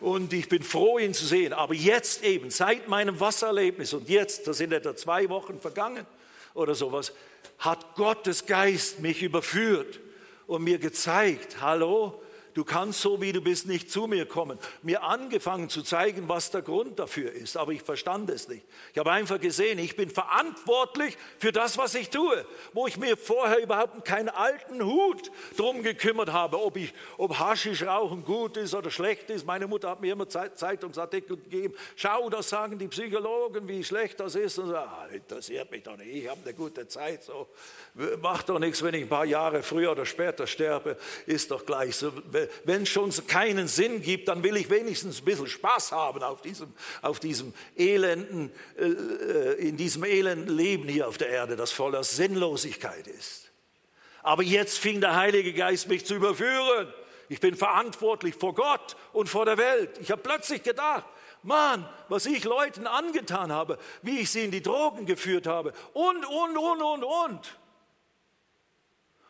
[0.00, 1.52] Und ich bin froh, ihn zu sehen.
[1.52, 6.06] Aber jetzt eben, seit meinem Wassererlebnis und jetzt, da sind etwa zwei Wochen vergangen
[6.54, 7.12] oder sowas,
[7.58, 10.00] hat Gottes Geist mich überführt
[10.46, 12.22] und mir gezeigt, hallo,
[12.56, 14.58] Du kannst so, wie du bist, nicht zu mir kommen.
[14.80, 18.64] Mir angefangen zu zeigen, was der Grund dafür ist, aber ich verstand es nicht.
[18.94, 23.18] Ich habe einfach gesehen, ich bin verantwortlich für das, was ich tue, wo ich mir
[23.18, 28.90] vorher überhaupt keinen alten Hut drum gekümmert habe, ob, ich, ob Haschischrauchen gut ist oder
[28.90, 29.44] schlecht ist.
[29.44, 31.74] Meine Mutter hat mir immer Zeitungsartikel gegeben.
[31.94, 34.58] Schau, das sagen die Psychologen, wie schlecht das ist.
[34.58, 37.22] Und so, ah, interessiert mich doch nicht, ich habe eine gute Zeit.
[37.22, 37.48] So.
[38.22, 40.96] Macht doch nichts, wenn ich ein paar Jahre früher oder später sterbe,
[41.26, 42.10] ist doch gleich so
[42.64, 46.42] wenn es schon keinen Sinn gibt, dann will ich wenigstens ein bisschen Spaß haben auf
[46.42, 46.72] diesem,
[47.02, 52.04] auf diesem elenden, äh, äh, in diesem elenden Leben hier auf der Erde, das voller
[52.04, 53.50] Sinnlosigkeit ist.
[54.22, 56.92] Aber jetzt fing der Heilige Geist mich zu überführen.
[57.28, 59.98] Ich bin verantwortlich vor Gott und vor der Welt.
[60.00, 61.04] Ich habe plötzlich gedacht,
[61.42, 66.24] Mann, was ich Leuten angetan habe, wie ich sie in die Drogen geführt habe und,
[66.26, 67.58] und, und, und, und.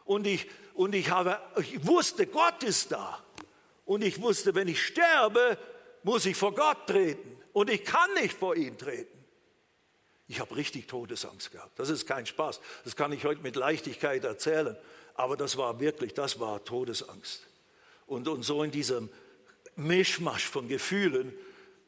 [0.06, 3.22] Und ich, und ich, habe, ich wusste, Gott ist da.
[3.86, 5.58] Und ich wusste, wenn ich sterbe,
[6.02, 7.36] muss ich vor Gott treten.
[7.52, 9.16] Und ich kann nicht vor ihn treten.
[10.28, 11.78] Ich habe richtig Todesangst gehabt.
[11.78, 12.60] Das ist kein Spaß.
[12.84, 14.76] Das kann ich heute mit Leichtigkeit erzählen.
[15.14, 17.46] Aber das war wirklich, das war Todesangst.
[18.06, 19.08] Und, und so in diesem
[19.76, 21.32] Mischmasch von Gefühlen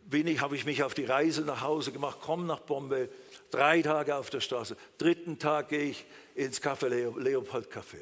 [0.07, 3.11] bin ich, habe ich mich auf die Reise nach Hause gemacht, komme nach Bombay,
[3.51, 4.77] drei Tage auf der Straße.
[4.97, 7.99] Dritten Tag gehe ich ins Café Leopold Café.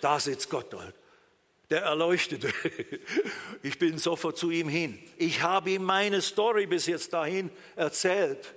[0.00, 0.94] Da sitzt Gott dort.
[1.70, 2.52] Der Erleuchtete.
[3.62, 5.02] Ich bin sofort zu ihm hin.
[5.16, 8.54] Ich habe ihm meine Story bis jetzt dahin erzählt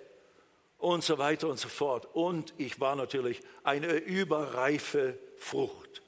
[0.78, 2.08] und so weiter und so fort.
[2.14, 6.04] Und ich war natürlich eine überreife Frucht.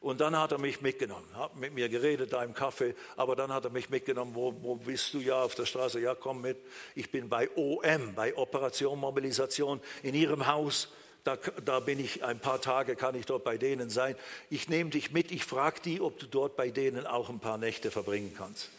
[0.00, 3.52] Und dann hat er mich mitgenommen, hat mit mir geredet da im Café, aber dann
[3.52, 6.00] hat er mich mitgenommen, wo, wo bist du ja auf der Straße?
[6.00, 6.56] Ja, komm mit.
[6.94, 10.88] Ich bin bei OM, bei Operation Mobilisation in Ihrem Haus.
[11.24, 14.16] Da, da, bin ich ein paar Tage, kann ich dort bei denen sein.
[14.48, 17.58] Ich nehme dich mit, ich frage die, ob du dort bei denen auch ein paar
[17.58, 18.70] Nächte verbringen kannst.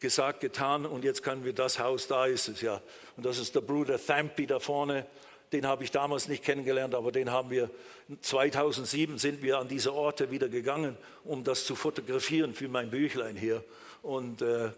[0.00, 2.80] Gesagt, getan und jetzt können wir das Haus, da ist es ja.
[3.16, 5.06] Und das ist der Bruder Thampy da vorne.
[5.52, 7.70] Den habe ich damals nicht kennengelernt, aber den haben wir
[8.20, 13.36] 2007 sind wir an diese Orte wieder gegangen, um das zu fotografieren für mein Büchlein
[13.36, 13.62] hier.
[14.02, 14.70] Und äh,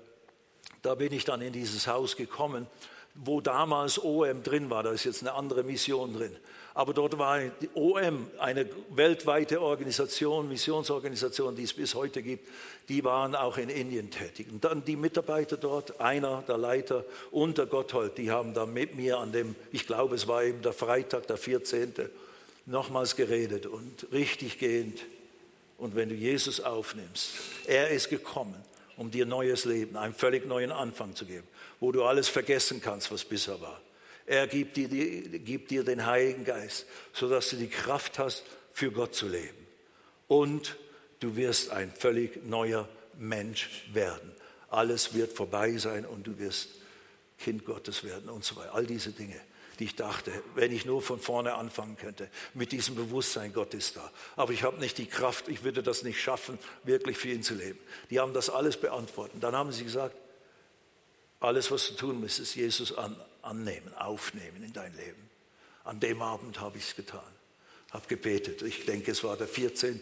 [0.82, 2.66] da bin ich dann in dieses Haus gekommen,
[3.14, 4.82] wo damals OM drin war.
[4.82, 6.36] Da ist jetzt eine andere Mission drin.
[6.74, 12.48] Aber dort war die OM, eine weltweite Organisation, Missionsorganisation, die es bis heute gibt,
[12.88, 14.46] die waren auch in Indien tätig.
[14.50, 18.96] Und dann die Mitarbeiter dort, einer, der Leiter und der Gotthold, die haben dann mit
[18.96, 21.92] mir an dem, ich glaube es war eben der Freitag, der 14.,
[22.64, 25.00] nochmals geredet und richtig gehend
[25.82, 27.32] Und wenn du Jesus aufnimmst,
[27.66, 28.54] er ist gekommen,
[28.96, 31.46] um dir neues Leben, einen völlig neuen Anfang zu geben,
[31.80, 33.80] wo du alles vergessen kannst, was bisher war.
[34.26, 39.14] Er gibt dir, gibt dir den Heiligen Geist, sodass du die Kraft hast, für Gott
[39.14, 39.66] zu leben.
[40.28, 40.76] Und
[41.20, 44.32] du wirst ein völlig neuer Mensch werden.
[44.70, 46.68] Alles wird vorbei sein und du wirst
[47.38, 48.74] Kind Gottes werden und so weiter.
[48.74, 49.40] All diese Dinge
[49.82, 53.96] die ich dachte, wenn ich nur von vorne anfangen könnte, mit diesem Bewusstsein, Gott ist
[53.96, 54.12] da.
[54.36, 57.54] Aber ich habe nicht die Kraft, ich würde das nicht schaffen, wirklich für ihn zu
[57.54, 57.80] leben.
[58.08, 59.42] Die haben das alles beantwortet.
[59.42, 60.14] Dann haben sie gesagt,
[61.40, 65.30] alles, was du tun musst, ist Jesus an, annehmen, aufnehmen in dein Leben.
[65.84, 67.20] An dem Abend habe ich es getan,
[67.90, 68.62] habe gebetet.
[68.62, 70.00] Ich denke, es war der 14.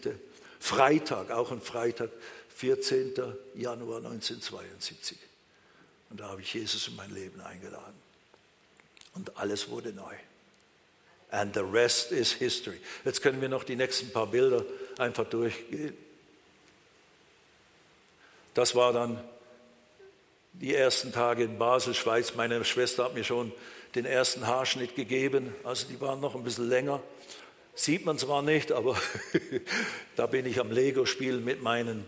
[0.59, 2.11] Freitag, auch ein Freitag,
[2.55, 3.13] 14.
[3.55, 5.17] Januar 1972.
[6.09, 7.99] Und da habe ich Jesus in mein Leben eingeladen.
[9.13, 10.13] Und alles wurde neu.
[11.31, 12.79] And the rest is history.
[13.05, 14.63] Jetzt können wir noch die nächsten paar Bilder
[14.97, 15.97] einfach durchgehen.
[18.53, 19.23] Das war dann
[20.53, 22.35] die ersten Tage in Basel, Schweiz.
[22.35, 23.51] Meine Schwester hat mir schon
[23.95, 25.53] den ersten Haarschnitt gegeben.
[25.63, 27.01] Also die waren noch ein bisschen länger.
[27.73, 28.97] Sieht man zwar nicht, aber
[30.15, 32.05] da bin ich am Lego-Spielen mit meinen,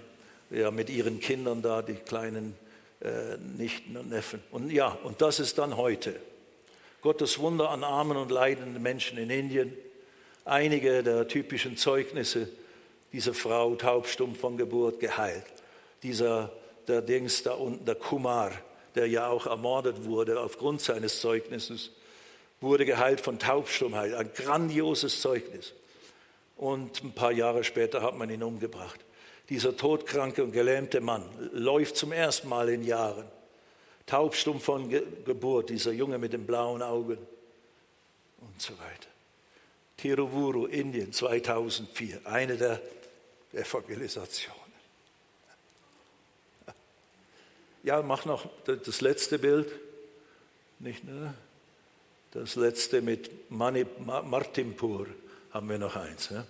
[0.49, 2.55] ja, mit ihren Kindern da, die kleinen
[3.01, 4.41] äh, Nichten und Neffen.
[4.51, 6.15] Und ja, und das ist dann heute.
[7.01, 9.73] Gottes Wunder an armen und leidenden Menschen in Indien.
[10.45, 12.49] Einige der typischen Zeugnisse
[13.13, 15.45] dieser Frau, taubstumm von Geburt, geheilt.
[16.01, 16.51] Dieser,
[16.88, 18.51] der Dings da unten, der Kumar,
[18.95, 21.91] der ja auch ermordet wurde aufgrund seines Zeugnisses,
[22.61, 24.13] wurde geheilt von Taubstummheit.
[24.13, 25.73] Ein grandioses Zeugnis.
[26.55, 28.99] Und ein paar Jahre später hat man ihn umgebracht.
[29.49, 33.25] Dieser todkranke und gelähmte Mann läuft zum ersten Mal in Jahren
[34.05, 37.17] taubstumm von Geburt, dieser Junge mit den blauen Augen
[38.39, 39.09] und so weiter.
[39.97, 42.81] Tiruvuru, Indien, 2004, eine der
[43.53, 44.62] Evangelisationen.
[47.84, 49.71] Ja, mach noch das letzte Bild.
[50.79, 51.34] Nicht, ne?
[52.31, 55.05] Das letzte mit Mani, Martinpur
[55.51, 56.31] haben wir noch eins.
[56.31, 56.47] Ne?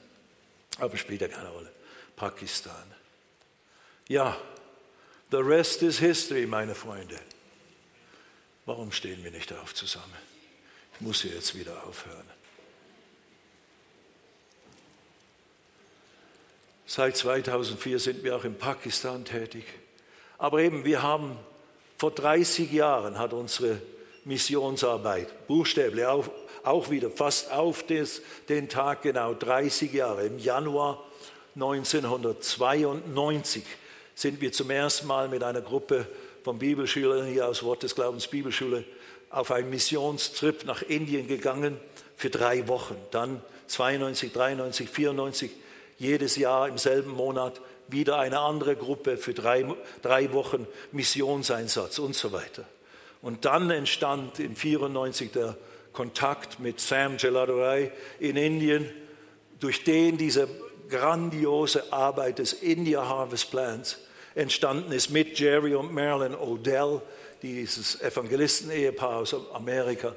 [0.79, 1.71] Aber spielt ja keine Rolle.
[2.15, 2.85] Pakistan.
[4.07, 4.37] Ja,
[5.31, 7.19] the rest is history, meine Freunde.
[8.65, 10.15] Warum stehen wir nicht auf zusammen?
[10.93, 12.29] Ich muss hier jetzt wieder aufhören.
[16.85, 19.65] Seit 2004 sind wir auch in Pakistan tätig.
[20.43, 21.39] Aber eben, wir haben
[21.95, 23.81] vor 30 Jahren hat unsere
[24.25, 26.25] Missionsarbeit, buchstäblich auch,
[26.63, 31.01] auch wieder fast auf des, den Tag genau 30 Jahre, im Januar
[31.55, 33.63] 1992
[34.15, 36.05] sind wir zum ersten Mal mit einer Gruppe
[36.43, 38.83] von Bibelschülern hier aus Wort des Glaubens Bibelschule
[39.29, 41.77] auf einen Missionstrip nach Indien gegangen
[42.17, 42.97] für drei Wochen.
[43.11, 45.51] Dann 92, 93, 94,
[45.99, 49.65] jedes Jahr im selben Monat wieder eine andere Gruppe für drei,
[50.01, 52.65] drei Wochen Missionseinsatz und so weiter.
[53.21, 55.55] Und dann entstand in 94 der
[55.93, 58.89] Kontakt mit Sam Geladorai in Indien,
[59.59, 60.47] durch den diese
[60.89, 63.97] grandiose Arbeit des India Harvest Plans
[64.35, 67.01] entstanden ist mit Jerry und Marilyn Odell,
[67.41, 70.15] dieses Evangelisten-Ehepaar aus Amerika,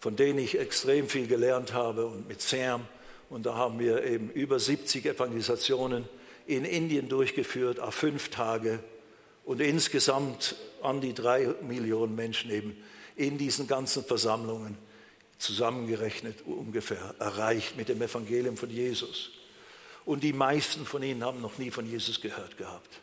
[0.00, 2.86] von denen ich extrem viel gelernt habe und mit Sam.
[3.30, 6.08] Und da haben wir eben über 70 Evangelisationen
[6.48, 8.80] in Indien durchgeführt, auf fünf Tage
[9.44, 12.76] und insgesamt an die drei Millionen Menschen eben
[13.16, 14.78] in diesen ganzen Versammlungen
[15.38, 19.30] zusammengerechnet ungefähr erreicht mit dem Evangelium von Jesus.
[20.06, 23.00] Und die meisten von ihnen haben noch nie von Jesus gehört gehabt.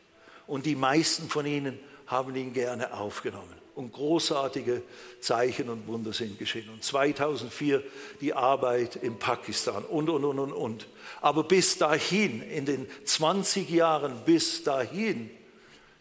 [0.47, 3.64] Und die meisten von ihnen haben ihn gerne aufgenommen.
[3.75, 4.81] Und großartige
[5.19, 6.69] Zeichen und Wunder sind geschehen.
[6.69, 7.83] Und 2004
[8.21, 10.87] die Arbeit in Pakistan und, und, und, und, und.
[11.21, 15.29] Aber bis dahin, in den 20 Jahren bis dahin,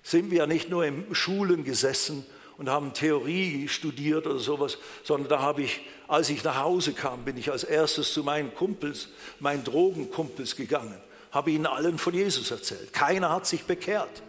[0.04, 2.24] sind wir ja nicht nur in Schulen gesessen
[2.58, 7.24] und haben Theorie studiert oder sowas, sondern da habe ich, als ich nach Hause kam,
[7.24, 9.08] bin ich als erstes zu meinen Kumpels,
[9.40, 11.00] meinen Drogenkumpels gegangen,
[11.32, 12.92] habe ihnen allen von Jesus erzählt.
[12.92, 14.22] Keiner hat sich bekehrt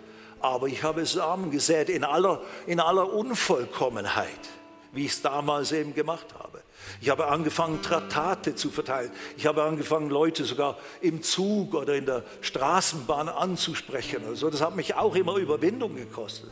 [0.46, 4.30] aber ich habe Samen gesät in aller, in aller Unvollkommenheit,
[4.92, 6.62] wie ich es damals eben gemacht habe.
[7.02, 9.12] Ich habe angefangen, Traktate zu verteilen.
[9.38, 14.24] Ich habe angefangen, Leute sogar im Zug oder in der Straßenbahn anzusprechen.
[14.28, 16.52] Also das hat mich auch immer Überwindung gekostet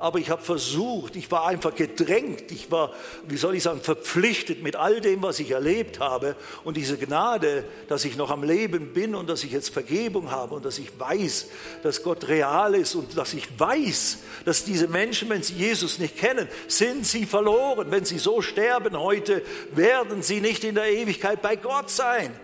[0.00, 2.94] aber ich habe versucht, ich war einfach gedrängt, ich war,
[3.28, 7.64] wie soll ich sagen, verpflichtet mit all dem, was ich erlebt habe und diese Gnade,
[7.86, 10.98] dass ich noch am Leben bin und dass ich jetzt Vergebung habe und dass ich
[10.98, 11.48] weiß,
[11.82, 16.16] dass Gott real ist und dass ich weiß, dass diese Menschen, wenn sie Jesus nicht
[16.16, 17.90] kennen, sind sie verloren.
[17.90, 19.42] Wenn sie so sterben heute,
[19.72, 22.34] werden sie nicht in der Ewigkeit bei Gott sein.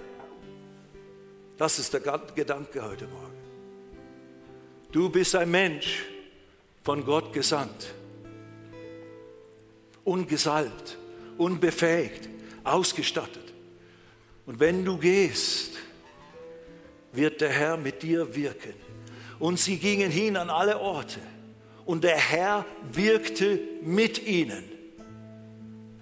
[1.56, 3.32] Das ist der Gedanke heute Morgen.
[4.92, 6.04] Du bist ein Mensch
[6.86, 7.94] von Gott gesandt,
[10.04, 10.96] ungesalbt,
[11.36, 12.28] unbefähigt,
[12.62, 13.52] ausgestattet.
[14.46, 15.72] Und wenn du gehst,
[17.12, 18.74] wird der Herr mit dir wirken.
[19.40, 21.18] Und sie gingen hin an alle Orte.
[21.84, 24.62] Und der Herr wirkte mit ihnen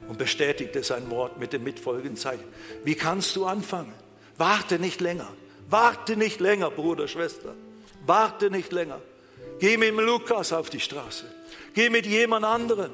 [0.07, 2.45] und bestätigte sein Wort mit dem mitfolgenden Zeichen.
[2.85, 3.95] Wie kannst du anfangen?
[4.37, 5.33] Warte nicht länger.
[5.67, 7.55] Warte nicht länger, Bruder, Schwester.
[8.05, 9.01] Warte nicht länger.
[9.59, 11.25] Geh mit Lukas auf die Straße.
[11.75, 12.91] Geh mit jemand anderen.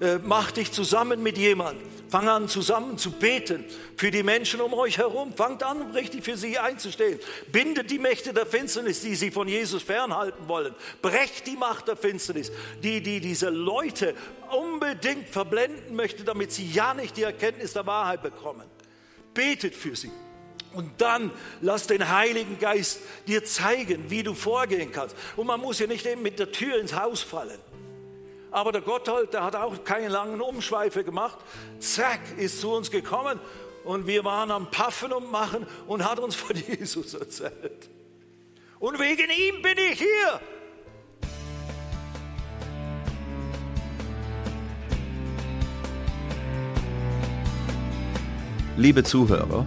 [0.00, 1.86] Äh, mach dich zusammen mit jemandem.
[2.08, 3.64] Fang an zusammen zu beten
[3.96, 5.32] für die Menschen um euch herum.
[5.32, 7.18] Fangt an, richtig für sie einzustehen.
[7.50, 10.74] Bindet die Mächte der Finsternis, die sie von Jesus fernhalten wollen.
[11.02, 12.52] Brecht die Macht der Finsternis,
[12.82, 14.14] die, die diese Leute
[14.50, 18.64] unbedingt verblenden möchte, damit sie ja nicht die Erkenntnis der Wahrheit bekommen.
[19.32, 20.12] Betet für sie.
[20.74, 25.16] Und dann lass den Heiligen Geist dir zeigen, wie du vorgehen kannst.
[25.36, 27.58] Und man muss ja nicht eben mit der Tür ins Haus fallen.
[28.50, 31.38] Aber der Gotthold, der hat auch keine langen Umschweife gemacht.
[31.80, 33.40] Zack, ist zu uns gekommen
[33.84, 37.90] und wir waren am Paffen und Machen und hat uns von Jesus erzählt.
[38.78, 40.40] Und wegen ihm bin ich hier.
[48.76, 49.66] Liebe Zuhörer,